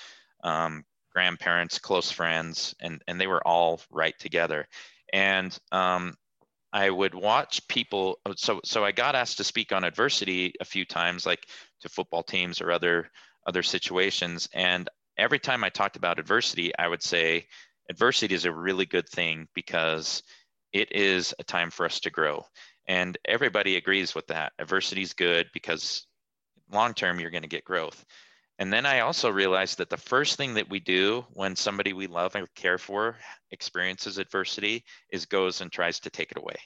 um, 0.43 0.83
grandparents, 1.13 1.79
close 1.79 2.11
friends, 2.11 2.75
and, 2.81 3.01
and 3.07 3.19
they 3.19 3.27
were 3.27 3.45
all 3.47 3.81
right 3.89 4.17
together. 4.19 4.67
And 5.13 5.57
um, 5.71 6.15
I 6.73 6.89
would 6.89 7.13
watch 7.13 7.67
people. 7.67 8.19
So, 8.37 8.61
so 8.63 8.85
I 8.85 8.91
got 8.91 9.15
asked 9.15 9.37
to 9.37 9.43
speak 9.43 9.71
on 9.71 9.83
adversity 9.83 10.53
a 10.59 10.65
few 10.65 10.85
times, 10.85 11.25
like 11.25 11.45
to 11.81 11.89
football 11.89 12.23
teams 12.23 12.61
or 12.61 12.71
other 12.71 13.09
other 13.45 13.63
situations. 13.63 14.47
And 14.53 14.87
every 15.17 15.39
time 15.39 15.63
I 15.63 15.69
talked 15.69 15.95
about 15.95 16.19
adversity, 16.19 16.71
I 16.77 16.87
would 16.87 17.03
say 17.03 17.47
adversity 17.89 18.35
is 18.35 18.45
a 18.45 18.53
really 18.53 18.85
good 18.85 19.09
thing 19.09 19.47
because 19.53 20.23
it 20.71 20.95
is 20.95 21.33
a 21.39 21.43
time 21.43 21.71
for 21.71 21.85
us 21.85 21.99
to 22.01 22.09
grow. 22.09 22.45
And 22.87 23.17
everybody 23.25 23.75
agrees 23.75 24.15
with 24.15 24.27
that. 24.27 24.53
Adversity 24.59 25.01
is 25.01 25.13
good 25.13 25.47
because 25.53 26.05
long 26.71 26.93
term 26.93 27.19
you're 27.19 27.31
going 27.31 27.43
to 27.43 27.49
get 27.49 27.65
growth. 27.65 28.03
And 28.61 28.71
then 28.71 28.85
I 28.85 28.99
also 28.99 29.31
realized 29.31 29.79
that 29.79 29.89
the 29.89 29.97
first 29.97 30.37
thing 30.37 30.53
that 30.53 30.69
we 30.69 30.79
do 30.79 31.25
when 31.33 31.55
somebody 31.55 31.93
we 31.93 32.05
love 32.05 32.35
and 32.35 32.47
care 32.53 32.77
for 32.77 33.17
experiences 33.49 34.19
adversity 34.19 34.83
is 35.11 35.25
goes 35.25 35.61
and 35.61 35.71
tries 35.71 35.99
to 36.01 36.11
take 36.11 36.29
it 36.29 36.37
away. 36.37 36.57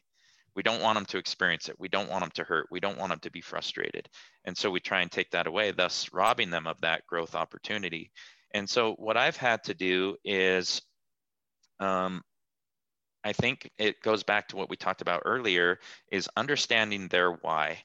We 0.57 0.61
don't 0.61 0.81
want 0.81 0.97
them 0.97 1.05
to 1.05 1.17
experience 1.17 1.69
it. 1.69 1.79
We 1.79 1.87
don't 1.87 2.09
want 2.09 2.19
them 2.23 2.31
to 2.31 2.43
hurt. 2.43 2.67
We 2.69 2.81
don't 2.81 2.97
want 2.97 3.11
them 3.11 3.21
to 3.21 3.31
be 3.31 3.39
frustrated. 3.39 4.09
And 4.43 4.57
so 4.57 4.69
we 4.69 4.81
try 4.81 5.03
and 5.03 5.09
take 5.09 5.31
that 5.31 5.47
away, 5.47 5.71
thus 5.71 6.11
robbing 6.11 6.49
them 6.49 6.67
of 6.67 6.81
that 6.81 7.07
growth 7.07 7.33
opportunity. 7.33 8.11
And 8.53 8.69
so 8.69 8.95
what 8.95 9.15
I've 9.15 9.37
had 9.37 9.63
to 9.63 9.73
do 9.73 10.17
is, 10.25 10.81
um, 11.79 12.23
I 13.23 13.31
think 13.31 13.71
it 13.77 14.01
goes 14.01 14.23
back 14.23 14.49
to 14.49 14.57
what 14.57 14.69
we 14.69 14.75
talked 14.75 15.01
about 15.01 15.21
earlier, 15.23 15.79
is 16.11 16.27
understanding 16.35 17.07
their 17.07 17.31
why 17.31 17.77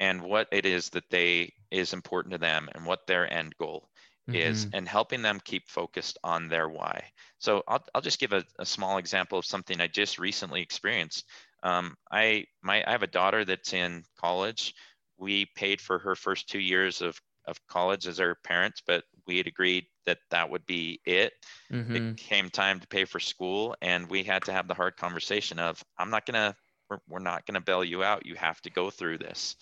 and 0.00 0.22
what 0.22 0.48
it 0.52 0.66
is 0.66 0.90
that 0.90 1.10
they 1.10 1.52
is 1.70 1.92
important 1.92 2.32
to 2.32 2.38
them 2.38 2.68
and 2.74 2.86
what 2.86 3.06
their 3.06 3.32
end 3.32 3.56
goal 3.58 3.90
is 4.32 4.66
Mhm. 4.66 4.72
and 4.72 4.88
helping 4.88 5.22
them 5.22 5.40
keep 5.40 5.68
focused 5.68 6.18
on 6.24 6.48
their 6.48 6.68
why. 6.68 7.12
So 7.38 7.62
I'll, 7.68 7.84
I'll 7.94 8.00
just 8.00 8.20
give 8.20 8.32
a, 8.32 8.44
a 8.58 8.66
small 8.66 8.98
example 8.98 9.38
of 9.38 9.46
something 9.46 9.80
I 9.80 9.88
just 9.88 10.18
recently 10.18 10.62
experienced. 10.62 11.28
Um, 11.62 11.96
I 12.10 12.46
my 12.62 12.84
I 12.86 12.92
have 12.92 13.02
a 13.02 13.08
daughter 13.08 13.44
that's 13.44 13.72
in 13.72 14.04
college. 14.16 14.74
We 15.18 15.46
paid 15.46 15.80
for 15.80 15.98
her 15.98 16.14
first 16.16 16.48
two 16.48 16.60
years 16.60 17.02
of 17.02 17.20
of 17.46 17.64
college 17.66 18.06
as 18.06 18.18
her 18.18 18.36
parents, 18.44 18.82
but 18.86 19.04
we 19.26 19.36
had 19.38 19.46
agreed 19.46 19.86
that 20.06 20.18
that 20.30 20.50
would 20.50 20.66
be 20.66 21.00
it. 21.04 21.32
Mhm. 21.70 21.90
It 21.92 22.16
came 22.16 22.50
time 22.50 22.80
to 22.80 22.86
pay 22.86 23.04
for 23.04 23.18
school, 23.20 23.76
and 23.82 24.08
we 24.08 24.22
had 24.24 24.44
to 24.44 24.52
have 24.52 24.68
the 24.68 24.74
hard 24.74 24.96
conversation 24.96 25.58
of 25.58 25.82
I'm 25.98 26.10
not 26.10 26.24
gonna 26.26 26.56
we're, 26.88 27.00
we're 27.08 27.18
not 27.18 27.46
gonna 27.46 27.60
bail 27.60 27.84
you 27.84 28.04
out. 28.04 28.26
You 28.26 28.36
have 28.36 28.60
to 28.62 28.70
go 28.70 28.90
through 28.90 29.18
this 29.18 29.56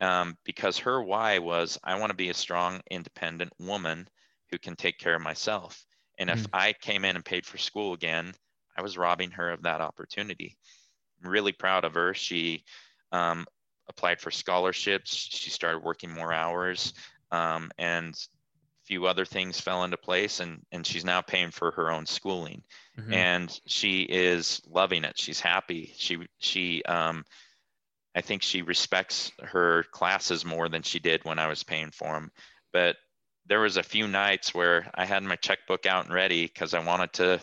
um, 0.00 0.36
because 0.44 0.78
her 0.78 1.02
why 1.02 1.38
was 1.38 1.78
I 1.84 1.98
want 1.98 2.10
to 2.10 2.16
be 2.16 2.28
a 2.30 2.34
strong, 2.34 2.80
independent 2.90 3.52
woman 3.58 4.08
who 4.50 4.58
can 4.58 4.76
take 4.76 4.98
care 4.98 5.14
of 5.16 5.22
myself. 5.22 5.84
And 6.18 6.30
if 6.30 6.46
Mm. 6.46 6.52
I 6.52 6.72
came 6.72 7.04
in 7.04 7.16
and 7.16 7.24
paid 7.24 7.46
for 7.46 7.58
school 7.58 7.92
again, 7.92 8.34
I 8.76 8.82
was 8.82 8.98
robbing 8.98 9.32
her 9.32 9.50
of 9.50 9.62
that 9.62 9.80
opportunity. 9.80 10.56
I'm 11.22 11.30
really 11.30 11.52
proud 11.52 11.84
of 11.84 11.94
her. 11.94 12.14
She 12.14 12.64
um, 13.12 13.46
applied 13.88 14.20
for 14.20 14.30
scholarships. 14.30 15.14
She 15.14 15.50
started 15.50 15.80
working 15.82 16.12
more 16.12 16.32
hours, 16.32 16.92
um, 17.30 17.70
and 17.78 18.14
a 18.14 18.86
few 18.86 19.06
other 19.06 19.24
things 19.24 19.60
fell 19.60 19.84
into 19.84 19.96
place. 19.96 20.40
And 20.40 20.64
and 20.72 20.86
she's 20.86 21.04
now 21.04 21.20
paying 21.22 21.50
for 21.50 21.70
her 21.72 21.90
own 21.90 22.06
schooling 22.06 22.64
Mhm. 22.96 23.28
and 23.50 23.58
she 23.66 24.02
is 24.02 24.60
loving 24.66 25.04
it. 25.04 25.18
She's 25.18 25.40
happy. 25.40 25.94
She 25.96 26.18
she 26.38 26.82
um, 26.84 27.24
I 28.18 28.20
think 28.20 28.42
she 28.42 28.62
respects 28.62 29.30
her 29.40 29.84
classes 29.92 30.44
more 30.44 30.68
than 30.68 30.82
she 30.82 30.98
did 30.98 31.24
when 31.24 31.38
I 31.38 31.46
was 31.46 31.62
paying 31.62 31.92
for 31.92 32.14
them. 32.14 32.32
But 32.72 32.96
there 33.46 33.60
was 33.60 33.76
a 33.76 33.82
few 33.84 34.08
nights 34.08 34.52
where 34.52 34.90
I 34.92 35.04
had 35.04 35.22
my 35.22 35.36
checkbook 35.36 35.86
out 35.86 36.06
and 36.06 36.12
ready 36.12 36.44
because 36.44 36.74
I 36.74 36.84
wanted 36.84 37.12
to 37.12 37.40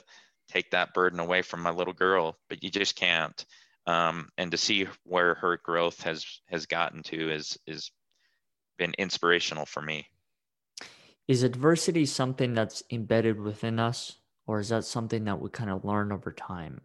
take 0.49 0.71
that 0.71 0.93
burden 0.93 1.21
away 1.21 1.43
from 1.43 1.61
my 1.61 1.69
little 1.69 1.93
girl, 1.93 2.37
but 2.49 2.61
you 2.61 2.69
just 2.69 2.97
can't. 2.97 3.45
Um, 3.87 4.27
and 4.37 4.51
to 4.51 4.57
see 4.57 4.85
where 5.05 5.35
her 5.35 5.61
growth 5.63 6.03
has 6.03 6.25
has 6.47 6.65
gotten 6.65 7.03
to 7.03 7.31
is 7.31 7.57
is 7.65 7.89
been 8.77 8.93
inspirational 8.97 9.65
for 9.65 9.81
me. 9.81 10.09
Is 11.25 11.43
adversity 11.43 12.05
something 12.05 12.53
that's 12.53 12.83
embedded 12.91 13.39
within 13.39 13.79
us, 13.79 14.17
or 14.45 14.59
is 14.59 14.69
that 14.69 14.83
something 14.83 15.23
that 15.23 15.39
we 15.39 15.49
kind 15.51 15.69
of 15.69 15.85
learn 15.85 16.11
over 16.11 16.33
time? 16.33 16.81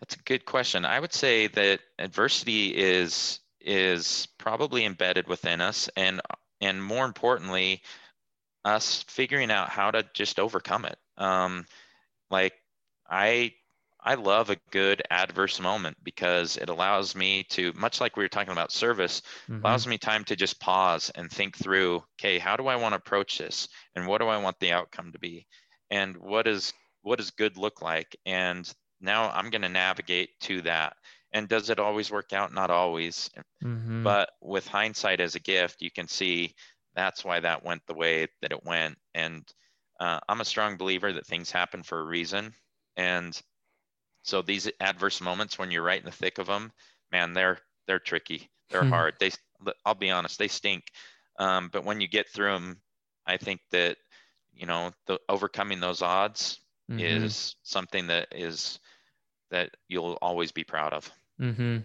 That's 0.00 0.14
a 0.14 0.22
good 0.24 0.44
question. 0.44 0.84
I 0.84 1.00
would 1.00 1.12
say 1.12 1.48
that 1.48 1.80
adversity 1.98 2.76
is 2.76 3.40
is 3.60 4.28
probably 4.38 4.84
embedded 4.84 5.26
within 5.26 5.60
us 5.60 5.90
and 5.96 6.20
and 6.60 6.82
more 6.82 7.04
importantly 7.04 7.82
us 8.64 9.04
figuring 9.08 9.50
out 9.50 9.68
how 9.68 9.90
to 9.90 10.04
just 10.14 10.38
overcome 10.38 10.84
it. 10.84 10.98
Um 11.16 11.66
like 12.30 12.54
I 13.08 13.52
I 14.00 14.14
love 14.14 14.48
a 14.48 14.56
good 14.70 15.02
adverse 15.10 15.60
moment 15.60 15.96
because 16.04 16.56
it 16.56 16.68
allows 16.68 17.14
me 17.16 17.42
to, 17.50 17.72
much 17.74 18.00
like 18.00 18.16
we 18.16 18.22
were 18.22 18.28
talking 18.28 18.52
about 18.52 18.72
service, 18.72 19.22
mm-hmm. 19.48 19.64
allows 19.64 19.86
me 19.86 19.98
time 19.98 20.24
to 20.24 20.36
just 20.36 20.60
pause 20.60 21.10
and 21.14 21.30
think 21.30 21.56
through, 21.56 22.04
okay, 22.18 22.38
how 22.38 22.56
do 22.56 22.68
I 22.68 22.76
want 22.76 22.92
to 22.92 22.98
approach 22.98 23.38
this? 23.38 23.68
And 23.96 24.06
what 24.06 24.20
do 24.20 24.28
I 24.28 24.38
want 24.38 24.58
the 24.60 24.72
outcome 24.72 25.12
to 25.12 25.18
be? 25.18 25.46
And 25.90 26.16
what 26.16 26.46
is 26.46 26.72
what 27.02 27.18
does 27.18 27.30
good 27.32 27.56
look 27.56 27.82
like? 27.82 28.16
And 28.24 28.72
now 29.00 29.30
I'm 29.30 29.50
going 29.50 29.62
to 29.62 29.68
navigate 29.68 30.30
to 30.42 30.62
that. 30.62 30.94
And 31.32 31.48
does 31.48 31.68
it 31.70 31.78
always 31.78 32.10
work 32.10 32.32
out? 32.32 32.54
Not 32.54 32.70
always. 32.70 33.28
Mm-hmm. 33.62 34.02
But 34.02 34.30
with 34.40 34.66
hindsight 34.66 35.20
as 35.20 35.34
a 35.34 35.40
gift, 35.40 35.82
you 35.82 35.90
can 35.90 36.08
see 36.08 36.54
that's 36.94 37.24
why 37.24 37.40
that 37.40 37.64
went 37.64 37.82
the 37.86 37.94
way 37.94 38.28
that 38.40 38.52
it 38.52 38.64
went. 38.64 38.96
And 39.14 39.46
uh, 40.00 40.20
I'm 40.28 40.40
a 40.40 40.46
strong 40.46 40.76
believer 40.76 41.12
that 41.12 41.26
things 41.26 41.50
happen 41.50 41.82
for 41.82 42.00
a 42.00 42.04
reason. 42.04 42.54
And 42.96 43.40
so 44.22 44.42
these 44.42 44.70
adverse 44.80 45.20
moments 45.20 45.58
when 45.58 45.70
you're 45.70 45.82
right 45.82 46.00
in 46.00 46.06
the 46.06 46.12
thick 46.12 46.38
of 46.38 46.46
them, 46.46 46.72
man, 47.12 47.32
they're 47.32 47.58
they're 47.86 47.98
tricky. 47.98 48.50
They're 48.70 48.84
hmm. 48.84 48.90
hard. 48.90 49.14
They 49.20 49.30
I'll 49.84 49.94
be 49.94 50.10
honest, 50.10 50.38
they 50.38 50.48
stink. 50.48 50.84
Um, 51.38 51.68
but 51.72 51.84
when 51.84 52.00
you 52.00 52.08
get 52.08 52.28
through 52.28 52.52
them, 52.52 52.80
I 53.26 53.36
think 53.36 53.60
that 53.70 53.96
you 54.52 54.66
know 54.66 54.92
the 55.06 55.18
overcoming 55.28 55.80
those 55.80 56.02
odds 56.02 56.60
mm-hmm. 56.90 57.00
is 57.00 57.56
something 57.62 58.08
that 58.08 58.28
is 58.32 58.80
that 59.50 59.70
you'll 59.88 60.18
always 60.22 60.52
be 60.52 60.64
proud 60.64 60.92
of. 60.92 61.10
Mm-hmm. 61.40 61.78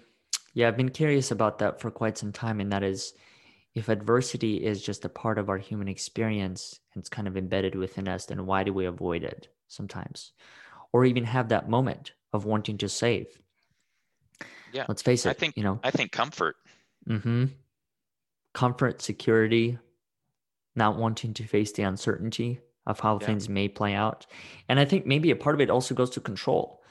Yeah, 0.53 0.67
I've 0.67 0.77
been 0.77 0.89
curious 0.89 1.31
about 1.31 1.59
that 1.59 1.81
for 1.81 1.89
quite 1.89 2.17
some 2.17 2.31
time, 2.31 2.59
and 2.59 2.71
that 2.71 2.83
is 2.83 3.13
if 3.75 3.89
adversity 3.89 4.63
is 4.63 4.81
just 4.81 5.05
a 5.05 5.09
part 5.09 5.37
of 5.37 5.49
our 5.49 5.57
human 5.57 5.87
experience 5.87 6.79
and 6.93 7.01
it's 7.01 7.09
kind 7.09 7.27
of 7.27 7.35
embedded 7.35 7.75
within 7.75 8.07
us, 8.07 8.25
then 8.25 8.45
why 8.45 8.63
do 8.63 8.71
we 8.71 8.85
avoid 8.85 9.23
it 9.23 9.47
sometimes? 9.67 10.31
Or 10.91 11.05
even 11.05 11.23
have 11.23 11.49
that 11.49 11.69
moment 11.69 12.11
of 12.33 12.45
wanting 12.45 12.77
to 12.79 12.89
save. 12.89 13.27
Yeah. 14.71 14.85
Let's 14.87 15.01
face 15.01 15.25
it. 15.25 15.29
I 15.29 15.33
think 15.33 15.57
you 15.57 15.63
know 15.63 15.79
I 15.83 15.91
think 15.91 16.11
comfort. 16.11 16.55
Mm-hmm. 17.07 17.45
Comfort, 18.53 19.01
security, 19.01 19.79
not 20.75 20.97
wanting 20.97 21.33
to 21.35 21.43
face 21.43 21.71
the 21.71 21.83
uncertainty 21.83 22.59
of 22.85 22.99
how 22.99 23.17
yeah. 23.19 23.27
things 23.27 23.49
may 23.49 23.67
play 23.67 23.93
out. 23.93 24.27
And 24.69 24.79
I 24.79 24.85
think 24.85 25.05
maybe 25.05 25.31
a 25.31 25.35
part 25.35 25.55
of 25.55 25.61
it 25.61 25.69
also 25.69 25.95
goes 25.95 26.11
to 26.11 26.19
control. 26.19 26.82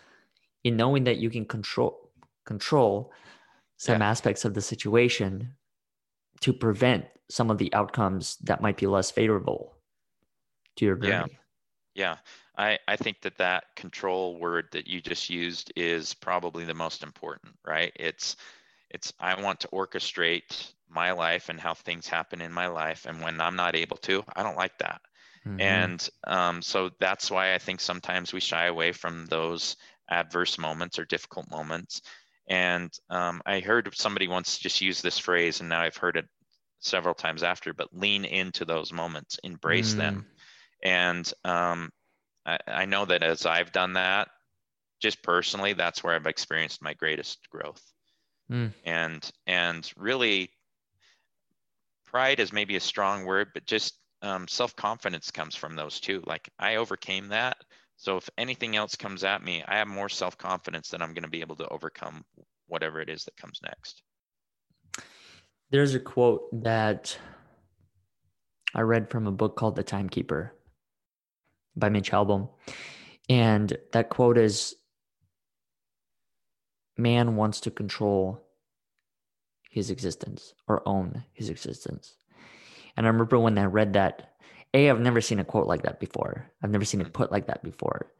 In 0.64 0.76
knowing 0.76 1.04
that 1.04 1.18
you 1.18 1.30
can 1.30 1.44
control 1.44 2.10
control 2.44 3.12
some 3.76 4.00
yeah. 4.00 4.10
aspects 4.10 4.44
of 4.44 4.54
the 4.54 4.60
situation 4.60 5.54
to 6.40 6.52
prevent 6.52 7.04
some 7.28 7.50
of 7.50 7.58
the 7.58 7.72
outcomes 7.74 8.36
that 8.42 8.60
might 8.60 8.76
be 8.76 8.86
less 8.86 9.10
favorable 9.10 9.74
to 10.76 10.84
your 10.84 10.96
journey. 10.96 11.32
Yeah. 11.94 12.16
Yeah. 12.16 12.16
I, 12.56 12.78
I 12.86 12.96
think 12.96 13.22
that 13.22 13.38
that 13.38 13.64
control 13.76 14.38
word 14.38 14.66
that 14.72 14.86
you 14.86 15.00
just 15.00 15.30
used 15.30 15.72
is 15.76 16.14
probably 16.14 16.64
the 16.64 16.74
most 16.74 17.02
important, 17.02 17.54
right? 17.66 17.92
It's 17.96 18.36
it's 18.90 19.12
I 19.18 19.40
want 19.40 19.60
to 19.60 19.68
orchestrate 19.68 20.72
my 20.88 21.12
life 21.12 21.48
and 21.48 21.58
how 21.58 21.74
things 21.74 22.06
happen 22.06 22.42
in 22.42 22.52
my 22.52 22.66
life, 22.66 23.06
and 23.06 23.22
when 23.22 23.40
I'm 23.40 23.56
not 23.56 23.74
able 23.74 23.96
to, 23.98 24.22
I 24.36 24.42
don't 24.42 24.56
like 24.56 24.76
that. 24.78 25.00
Mm-hmm. 25.46 25.60
And 25.60 26.08
um, 26.24 26.62
so 26.62 26.90
that's 27.00 27.30
why 27.30 27.54
I 27.54 27.58
think 27.58 27.80
sometimes 27.80 28.32
we 28.32 28.40
shy 28.40 28.66
away 28.66 28.92
from 28.92 29.26
those 29.26 29.76
adverse 30.10 30.58
moments 30.58 30.98
or 30.98 31.04
difficult 31.04 31.50
moments. 31.50 32.02
And 32.48 32.92
um, 33.08 33.40
I 33.46 33.60
heard 33.60 33.94
somebody 33.94 34.28
once 34.28 34.58
just 34.58 34.80
use 34.80 35.00
this 35.00 35.18
phrase, 35.18 35.60
and 35.60 35.68
now 35.68 35.80
I've 35.80 35.96
heard 35.96 36.16
it 36.16 36.26
several 36.80 37.14
times 37.14 37.42
after, 37.42 37.72
but 37.72 37.94
lean 37.96 38.24
into 38.24 38.64
those 38.64 38.92
moments, 38.92 39.38
embrace 39.44 39.94
mm. 39.94 39.98
them. 39.98 40.26
And 40.82 41.32
um, 41.44 41.90
I, 42.44 42.58
I 42.66 42.84
know 42.84 43.04
that 43.04 43.22
as 43.22 43.46
I've 43.46 43.72
done 43.72 43.94
that, 43.94 44.28
just 45.00 45.22
personally, 45.22 45.72
that's 45.72 46.02
where 46.02 46.14
I've 46.14 46.26
experienced 46.26 46.82
my 46.82 46.94
greatest 46.94 47.38
growth. 47.50 47.82
Mm. 48.50 48.72
And 48.84 49.30
and 49.46 49.90
really, 49.96 50.50
pride 52.06 52.40
is 52.40 52.52
maybe 52.52 52.76
a 52.76 52.80
strong 52.80 53.24
word, 53.24 53.48
but 53.54 53.66
just 53.66 53.94
um, 54.22 54.46
self 54.48 54.74
confidence 54.76 55.30
comes 55.30 55.54
from 55.54 55.76
those 55.76 56.00
too. 56.00 56.22
Like 56.26 56.48
I 56.58 56.76
overcame 56.76 57.28
that. 57.28 57.56
So 58.02 58.16
if 58.16 58.28
anything 58.36 58.74
else 58.74 58.96
comes 58.96 59.22
at 59.22 59.44
me, 59.44 59.62
I 59.68 59.76
have 59.76 59.86
more 59.86 60.08
self 60.08 60.36
confidence 60.36 60.88
that 60.88 61.00
I'm 61.00 61.14
going 61.14 61.22
to 61.22 61.30
be 61.30 61.40
able 61.40 61.54
to 61.54 61.68
overcome 61.68 62.24
whatever 62.66 63.00
it 63.00 63.08
is 63.08 63.22
that 63.24 63.36
comes 63.36 63.60
next. 63.62 64.02
There's 65.70 65.94
a 65.94 66.00
quote 66.00 66.48
that 66.64 67.16
I 68.74 68.80
read 68.80 69.08
from 69.08 69.28
a 69.28 69.30
book 69.30 69.54
called 69.54 69.76
The 69.76 69.84
Timekeeper 69.84 70.52
by 71.76 71.90
Mitch 71.90 72.10
Albom. 72.10 72.48
And 73.28 73.78
that 73.92 74.08
quote 74.08 74.36
is 74.36 74.74
Man 76.98 77.36
wants 77.36 77.60
to 77.60 77.70
control 77.70 78.44
his 79.70 79.92
existence 79.92 80.54
or 80.66 80.82
own 80.88 81.22
his 81.32 81.48
existence. 81.48 82.16
And 82.96 83.06
I 83.06 83.10
remember 83.10 83.38
when 83.38 83.58
I 83.58 83.66
read 83.66 83.92
that, 83.92 84.31
A, 84.74 84.88
I've 84.88 85.00
never 85.00 85.20
seen 85.20 85.38
a 85.38 85.44
quote 85.44 85.66
like 85.66 85.82
that 85.82 86.00
before. 86.00 86.50
I've 86.62 86.70
never 86.70 86.84
seen 86.84 87.00
it 87.00 87.04
mm-hmm. 87.04 87.12
put 87.12 87.32
like 87.32 87.46
that 87.46 87.62
before. 87.62 88.12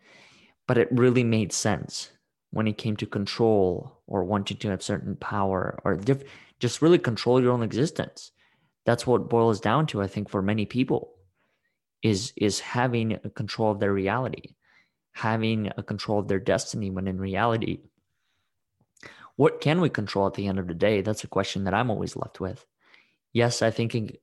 But 0.68 0.78
it 0.78 0.88
really 0.92 1.24
made 1.24 1.52
sense 1.52 2.10
when 2.50 2.68
it 2.68 2.78
came 2.78 2.96
to 2.96 3.06
control 3.06 4.00
or 4.06 4.24
wanting 4.24 4.58
to 4.58 4.68
have 4.70 4.82
certain 4.82 5.16
power 5.16 5.78
or 5.84 5.96
diff- 5.96 6.24
just 6.60 6.82
really 6.82 6.98
control 6.98 7.40
your 7.42 7.52
own 7.52 7.62
existence. 7.62 8.30
That's 8.84 9.06
what 9.06 9.30
boils 9.30 9.60
down 9.60 9.86
to, 9.88 10.02
I 10.02 10.06
think, 10.06 10.28
for 10.28 10.42
many 10.42 10.66
people 10.66 11.12
is 12.02 12.32
is 12.36 12.60
having 12.60 13.12
a 13.12 13.30
control 13.30 13.70
of 13.70 13.80
their 13.80 13.92
reality 13.92 14.54
having 15.12 15.70
a 15.76 15.82
control 15.82 16.18
of 16.18 16.28
their 16.28 16.40
destiny 16.40 16.90
when 16.90 17.06
in 17.06 17.18
reality 17.18 17.78
what 19.36 19.60
can 19.60 19.80
we 19.80 19.88
control 19.88 20.26
at 20.26 20.34
the 20.34 20.46
end 20.46 20.58
of 20.58 20.66
the 20.66 20.74
day 20.74 21.00
that's 21.00 21.24
a 21.24 21.28
question 21.28 21.64
that 21.64 21.74
i'm 21.74 21.90
always 21.90 22.16
left 22.16 22.40
with 22.40 22.66
yes 23.32 23.62
i 23.62 23.70
think 23.70 24.16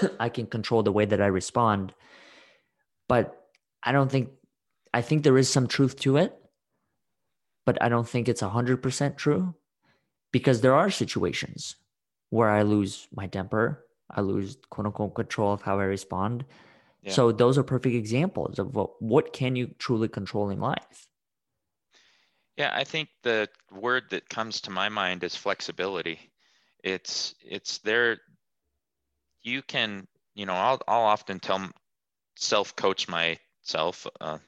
i 0.20 0.28
can 0.28 0.46
control 0.46 0.82
the 0.82 0.92
way 0.92 1.04
that 1.04 1.20
i 1.20 1.26
respond 1.26 1.94
but 3.08 3.48
i 3.82 3.92
don't 3.92 4.10
think 4.10 4.30
i 4.94 5.00
think 5.00 5.22
there 5.22 5.38
is 5.38 5.48
some 5.48 5.66
truth 5.66 5.98
to 5.98 6.16
it 6.16 6.36
but 7.64 7.80
i 7.82 7.88
don't 7.88 8.08
think 8.08 8.28
it's 8.28 8.42
100% 8.42 9.16
true 9.16 9.54
because 10.32 10.60
there 10.60 10.74
are 10.74 10.90
situations 10.90 11.76
where 12.30 12.50
i 12.50 12.62
lose 12.62 13.08
my 13.14 13.26
temper 13.26 13.84
i 14.10 14.20
lose 14.20 14.56
quote 14.70 14.86
unquote 14.86 15.14
control 15.14 15.52
of 15.52 15.62
how 15.62 15.78
i 15.78 15.84
respond 15.84 16.44
so 17.08 17.30
those 17.32 17.56
are 17.56 17.62
perfect 17.62 17.94
examples 17.94 18.58
of 18.58 18.74
what, 18.74 19.00
what 19.00 19.32
can 19.32 19.56
you 19.56 19.68
truly 19.78 20.08
control 20.08 20.50
in 20.50 20.60
life. 20.60 21.06
Yeah, 22.56 22.70
I 22.74 22.84
think 22.84 23.10
the 23.22 23.48
word 23.70 24.04
that 24.10 24.28
comes 24.28 24.60
to 24.62 24.70
my 24.70 24.88
mind 24.88 25.22
is 25.22 25.36
flexibility. 25.36 26.18
It's 26.82 27.34
it's 27.44 27.78
there. 27.78 28.18
You 29.46 29.62
can, 29.62 30.08
you 30.34 30.44
know, 30.44 30.54
I'll 30.54 30.80
I'll 30.88 31.02
often 31.02 31.38
tell 31.38 31.70
self 32.34 32.74
coach 32.74 33.08
myself. 33.08 34.04
Uh, 34.20 34.38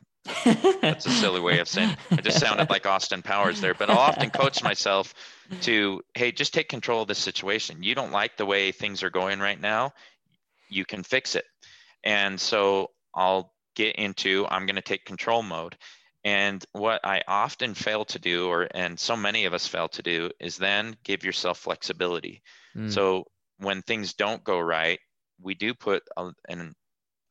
that's 0.83 1.07
a 1.07 1.11
silly 1.11 1.41
way 1.41 1.61
of 1.61 1.69
saying. 1.69 1.97
I 2.11 2.17
just 2.17 2.41
sounded 2.41 2.69
like 2.69 2.85
Austin 2.85 3.23
Powers 3.23 3.61
there, 3.61 3.75
but 3.75 3.91
I'll 3.91 3.99
often 3.99 4.31
coach 4.31 4.63
myself 4.63 5.15
to, 5.63 6.03
hey, 6.15 6.33
just 6.33 6.53
take 6.53 6.69
control 6.69 7.03
of 7.03 7.09
this 7.09 7.19
situation. 7.19 7.83
You 7.83 7.95
don't 7.95 8.11
like 8.11 8.37
the 8.37 8.45
way 8.45 8.73
things 8.73 9.05
are 9.05 9.11
going 9.11 9.39
right 9.39 9.61
now. 9.61 9.93
You 10.69 10.85
can 10.85 11.05
fix 11.05 11.37
it. 11.37 11.45
And 12.03 12.41
so 12.41 12.91
I'll 13.15 13.55
get 13.77 13.95
into 13.97 14.47
I'm 14.51 14.67
going 14.67 14.77
to 14.77 14.83
take 14.83 15.05
control 15.05 15.45
mode. 15.45 15.77
And 16.25 16.65
what 16.73 17.01
I 17.05 17.23
often 17.29 17.75
fail 17.75 18.05
to 18.07 18.19
do, 18.19 18.49
or 18.49 18.69
and 18.75 18.99
so 18.99 19.17
many 19.17 19.45
of 19.45 19.55
us 19.55 19.69
fail 19.69 19.89
to 19.91 20.03
do, 20.03 20.31
is 20.41 20.57
then 20.57 20.97
give 21.05 21.25
yourself 21.25 21.59
flexibility. 21.59 22.43
Mm. 22.77 22.93
So 22.93 23.27
when 23.59 23.83
things 23.83 24.15
don't 24.15 24.45
go 24.45 24.59
right, 24.59 24.99
we 25.41 25.55
do 25.55 25.75
put 25.75 26.03
a, 26.17 26.31
an, 26.49 26.75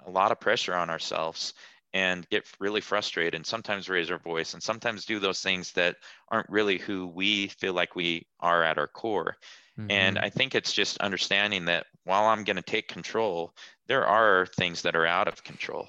a 0.06 0.12
lot 0.12 0.32
of 0.32 0.40
pressure 0.40 0.76
on 0.76 0.90
ourselves 0.90 1.54
and 1.94 2.28
get 2.30 2.46
really 2.60 2.82
frustrated 2.82 3.34
and 3.34 3.46
sometimes 3.46 3.90
raise 3.90 4.12
our 4.12 4.18
voice 4.18 4.54
and 4.54 4.62
sometimes 4.62 5.06
do 5.06 5.20
those 5.20 5.42
things 5.42 5.72
that 5.74 5.96
aren't 6.30 6.50
really 6.50 6.78
who 6.78 7.08
we 7.08 7.48
feel 7.48 7.74
like 7.74 7.96
we 7.96 8.28
are 8.40 8.63
at 8.63 8.78
our 8.78 8.88
core. 8.88 9.36
Mm-hmm. 9.80 9.92
And 9.92 10.20
I 10.20 10.30
think 10.30 10.54
it's 10.54 10.74
just 10.74 10.98
understanding 11.00 11.66
that 11.66 11.86
while 12.04 12.26
I'm 12.26 12.44
going 12.44 12.58
to 12.58 12.62
take 12.62 12.88
control, 12.88 13.54
there 13.88 14.06
are 14.06 14.46
things 14.46 14.82
that 14.82 14.96
are 14.96 15.06
out 15.06 15.28
of 15.28 15.44
control. 15.44 15.88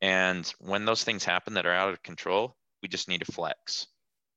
And 0.00 0.52
when 0.58 0.84
those 0.84 1.04
things 1.04 1.24
happen 1.24 1.54
that 1.54 1.66
are 1.66 1.72
out 1.72 1.90
of 1.90 2.02
control, 2.02 2.56
we 2.82 2.88
just 2.88 3.08
need 3.08 3.20
to 3.20 3.32
flex, 3.32 3.86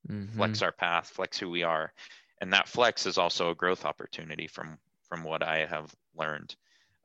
mm-hmm. 0.10 0.38
flex 0.38 0.62
our 0.62 0.72
path, 0.72 1.10
flex 1.10 1.38
who 1.38 1.50
we 1.50 1.64
are. 1.64 1.92
And 2.40 2.54
that 2.54 2.70
flex 2.70 3.06
is 3.06 3.18
also 3.18 3.50
a 3.50 3.56
growth 3.56 3.84
opportunity 3.84 4.48
from 4.48 4.78
from 5.10 5.24
what 5.24 5.44
I 5.44 5.66
have 5.66 5.94
learned. 6.16 6.56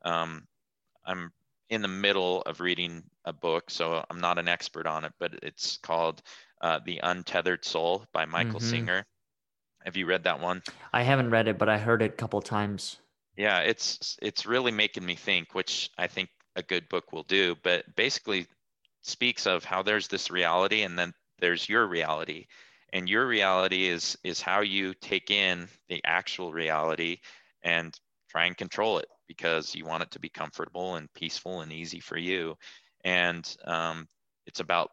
Um, 0.03 0.47
I'm 1.05 1.31
in 1.69 1.81
the 1.81 1.87
middle 1.87 2.41
of 2.43 2.61
reading 2.61 3.03
a 3.25 3.33
book, 3.33 3.69
so 3.69 4.03
I'm 4.09 4.21
not 4.21 4.37
an 4.37 4.47
expert 4.47 4.85
on 4.85 5.03
it, 5.03 5.13
but 5.19 5.33
it's 5.41 5.77
called 5.77 6.21
uh, 6.61 6.79
The 6.85 6.99
Untethered 7.03 7.65
Soul 7.65 8.05
by 8.13 8.25
Michael 8.25 8.59
mm-hmm. 8.59 8.69
Singer. 8.69 9.05
Have 9.83 9.97
you 9.97 10.05
read 10.05 10.23
that 10.23 10.39
one? 10.39 10.63
I 10.93 11.03
haven't 11.03 11.29
read 11.29 11.47
it, 11.47 11.57
but 11.57 11.69
I 11.69 11.77
heard 11.77 12.01
it 12.01 12.11
a 12.11 12.15
couple 12.15 12.41
times. 12.41 12.97
Yeah, 13.37 13.59
it's 13.59 14.17
it's 14.21 14.45
really 14.45 14.71
making 14.71 15.05
me 15.05 15.15
think, 15.15 15.53
which 15.53 15.89
I 15.97 16.07
think 16.07 16.29
a 16.55 16.63
good 16.63 16.87
book 16.89 17.11
will 17.11 17.23
do. 17.23 17.55
But 17.63 17.95
basically, 17.95 18.47
speaks 19.01 19.45
of 19.45 19.63
how 19.63 19.83
there's 19.83 20.07
this 20.07 20.31
reality 20.31 20.81
and 20.83 20.97
then 20.97 21.13
there's 21.39 21.67
your 21.67 21.85
reality, 21.85 22.47
and 22.93 23.09
your 23.09 23.27
reality 23.27 23.87
is 23.87 24.17
is 24.23 24.41
how 24.41 24.61
you 24.61 24.93
take 24.93 25.29
in 25.29 25.67
the 25.89 26.01
actual 26.05 26.51
reality 26.51 27.19
and 27.65 27.93
try 28.29 28.45
and 28.45 28.55
control 28.55 28.99
it 28.99 29.07
because 29.27 29.75
you 29.75 29.85
want 29.85 30.03
it 30.03 30.11
to 30.11 30.19
be 30.19 30.29
comfortable 30.29 30.95
and 30.95 31.13
peaceful 31.13 31.61
and 31.61 31.73
easy 31.73 31.99
for 31.99 32.17
you. 32.17 32.55
And 33.03 33.43
um, 33.65 34.07
it's 34.45 34.61
about 34.61 34.91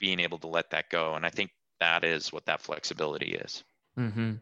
being 0.00 0.18
able 0.18 0.38
to 0.38 0.48
let 0.48 0.70
that 0.70 0.90
go. 0.90 1.14
And 1.14 1.24
i 1.24 1.30
think 1.30 1.50
that 1.80 2.02
is 2.02 2.32
what 2.32 2.46
that 2.46 2.60
flexibility 2.60 3.34
is. 3.34 3.62
Mm-hmm. 3.98 4.32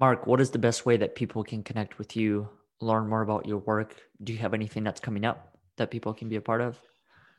mark 0.00 0.26
what 0.26 0.40
is 0.40 0.50
the 0.50 0.58
best 0.58 0.84
way 0.84 0.96
that 0.96 1.14
people 1.14 1.44
can 1.44 1.62
connect 1.62 1.98
with 1.98 2.16
you 2.16 2.48
learn 2.80 3.08
more 3.08 3.22
about 3.22 3.46
your 3.46 3.58
work? 3.58 3.96
Do 4.22 4.32
you 4.32 4.38
have 4.38 4.54
anything 4.54 4.84
that's 4.84 5.00
coming 5.00 5.24
up 5.24 5.56
that 5.76 5.90
people 5.90 6.14
can 6.14 6.28
be 6.28 6.36
a 6.36 6.40
part 6.40 6.60
of 6.60 6.80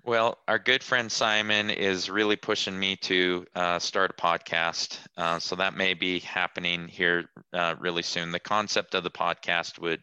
well, 0.04 0.38
our 0.48 0.60
good 0.60 0.84
friend 0.84 1.12
Simon 1.12 1.70
is 1.70 2.10
really 2.10 2.36
pushing 2.36 2.78
me 2.78 2.96
to 2.98 3.46
uh, 3.56 3.80
start 3.80 4.12
a 4.18 4.22
podcast. 4.22 4.98
Uh, 5.18 5.40
so 5.40 5.56
that 5.58 5.76
may 5.76 5.94
be 5.94 6.20
happening 6.20 6.88
here 6.88 7.26
uh, 7.54 7.76
really 7.80 8.04
soon. 8.04 8.32
The 8.32 8.40
concept 8.40 8.96
of 8.96 9.04
the 9.04 9.12
podcast 9.12 9.80
would, 9.80 10.02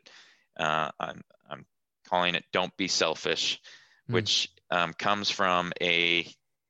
uh, 0.59 0.91
I'm, 1.01 1.23
I'm, 1.51 1.67
calling 2.09 2.37
it 2.37 2.45
Don't 2.53 2.77
Be 2.77 2.87
Selfish, 2.87 3.61
mm. 4.09 4.15
which 4.15 4.49
um, 4.71 4.93
comes 4.93 5.29
from 5.29 5.73
a, 5.81 6.27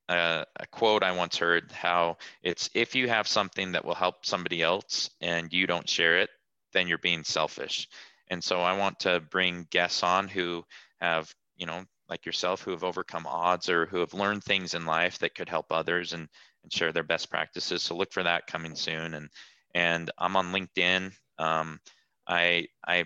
a, 0.09 0.45
a 0.59 0.67
quote 0.71 1.03
I 1.03 1.13
once 1.13 1.37
heard 1.37 1.71
how 1.73 2.17
it's 2.43 2.71
if 2.75 2.95
you 2.95 3.09
have 3.09 3.29
something 3.29 3.73
that 3.73 3.85
will 3.85 3.95
help 3.95 4.25
somebody 4.25 4.63
else 4.63 5.11
and 5.21 5.53
you 5.53 5.67
don't 5.67 5.89
share 5.89 6.21
it, 6.21 6.31
then 6.73 6.89
you're 6.89 6.97
being 6.97 7.23
selfish. 7.23 7.87
And 8.29 8.43
so 8.43 8.61
I 8.61 8.79
want 8.79 9.01
to 9.01 9.21
bring 9.21 9.67
guests 9.71 10.03
on 10.03 10.29
who 10.29 10.65
have, 11.01 11.33
you 11.57 11.67
know, 11.67 11.85
like 12.09 12.25
yourself 12.27 12.63
who 12.63 12.71
have 12.71 12.85
overcome 12.85 13.27
odds 13.27 13.69
or 13.69 13.87
who 13.87 13.99
have 13.99 14.15
learned 14.15 14.45
things 14.45 14.75
in 14.75 14.87
life 14.87 15.19
that 15.19 15.35
could 15.35 15.49
help 15.49 15.67
others 15.71 16.13
and, 16.13 16.29
and 16.63 16.73
share 16.73 16.93
their 16.93 17.03
best 17.03 17.31
practices. 17.31 17.83
So 17.83 17.97
look 17.97 18.13
for 18.13 18.23
that 18.23 18.47
coming 18.47 18.75
soon. 18.75 19.15
And 19.15 19.29
and 19.75 20.11
I'm 20.19 20.37
on 20.37 20.53
LinkedIn. 20.53 21.13
Um, 21.39 21.81
I 22.27 22.69
I 22.87 23.05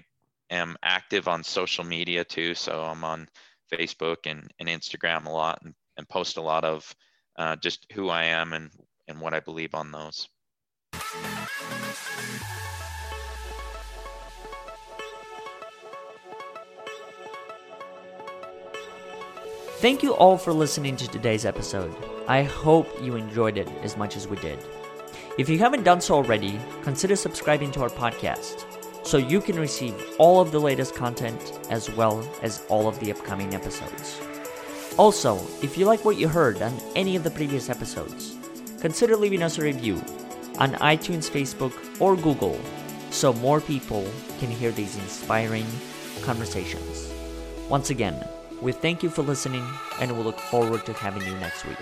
am 0.50 0.76
active 0.82 1.28
on 1.28 1.42
social 1.44 1.84
media 1.84 2.24
too. 2.24 2.54
So 2.54 2.82
I'm 2.82 3.04
on 3.04 3.28
Facebook 3.72 4.26
and, 4.26 4.50
and 4.58 4.68
Instagram 4.68 5.26
a 5.26 5.30
lot 5.30 5.60
and, 5.64 5.74
and 5.96 6.08
post 6.08 6.36
a 6.36 6.42
lot 6.42 6.64
of 6.64 6.94
uh, 7.36 7.56
just 7.56 7.86
who 7.92 8.08
I 8.08 8.24
am 8.24 8.52
and, 8.52 8.70
and 9.08 9.20
what 9.20 9.34
I 9.34 9.40
believe 9.40 9.74
on 9.74 9.92
those. 9.92 10.28
Thank 19.80 20.02
you 20.02 20.12
all 20.12 20.36
for 20.36 20.52
listening 20.52 20.94
to 20.96 21.08
today's 21.08 21.46
episode. 21.46 21.96
I 22.28 22.42
hope 22.42 22.86
you 23.02 23.16
enjoyed 23.16 23.56
it 23.56 23.66
as 23.82 23.96
much 23.96 24.14
as 24.14 24.28
we 24.28 24.36
did. 24.36 24.58
If 25.38 25.48
you 25.48 25.58
haven't 25.58 25.84
done 25.84 26.02
so 26.02 26.16
already, 26.16 26.60
consider 26.82 27.16
subscribing 27.16 27.72
to 27.72 27.80
our 27.80 27.88
podcast 27.88 28.66
so 29.06 29.16
you 29.16 29.40
can 29.40 29.58
receive 29.58 29.94
all 30.18 30.38
of 30.38 30.52
the 30.52 30.60
latest 30.60 30.94
content 30.94 31.58
as 31.70 31.90
well 31.92 32.28
as 32.42 32.62
all 32.68 32.88
of 32.88 33.00
the 33.00 33.10
upcoming 33.10 33.54
episodes. 33.54 34.20
Also, 34.98 35.36
if 35.62 35.78
you 35.78 35.86
like 35.86 36.04
what 36.04 36.18
you 36.18 36.28
heard 36.28 36.60
on 36.60 36.78
any 36.94 37.16
of 37.16 37.24
the 37.24 37.30
previous 37.30 37.70
episodes, 37.70 38.36
consider 38.82 39.16
leaving 39.16 39.42
us 39.42 39.56
a 39.56 39.62
review 39.62 39.94
on 40.58 40.72
iTunes, 40.74 41.30
Facebook, 41.30 41.72
or 42.02 42.16
Google 42.16 42.60
so 43.08 43.32
more 43.32 43.62
people 43.62 44.06
can 44.40 44.50
hear 44.50 44.72
these 44.72 44.96
inspiring 44.96 45.66
conversations. 46.20 47.10
Once 47.70 47.88
again, 47.88 48.22
we 48.60 48.72
thank 48.72 49.02
you 49.02 49.10
for 49.10 49.22
listening 49.22 49.64
and 50.00 50.16
we 50.16 50.22
look 50.22 50.38
forward 50.38 50.84
to 50.86 50.92
having 50.92 51.26
you 51.26 51.34
next 51.38 51.66
week. 51.66 51.78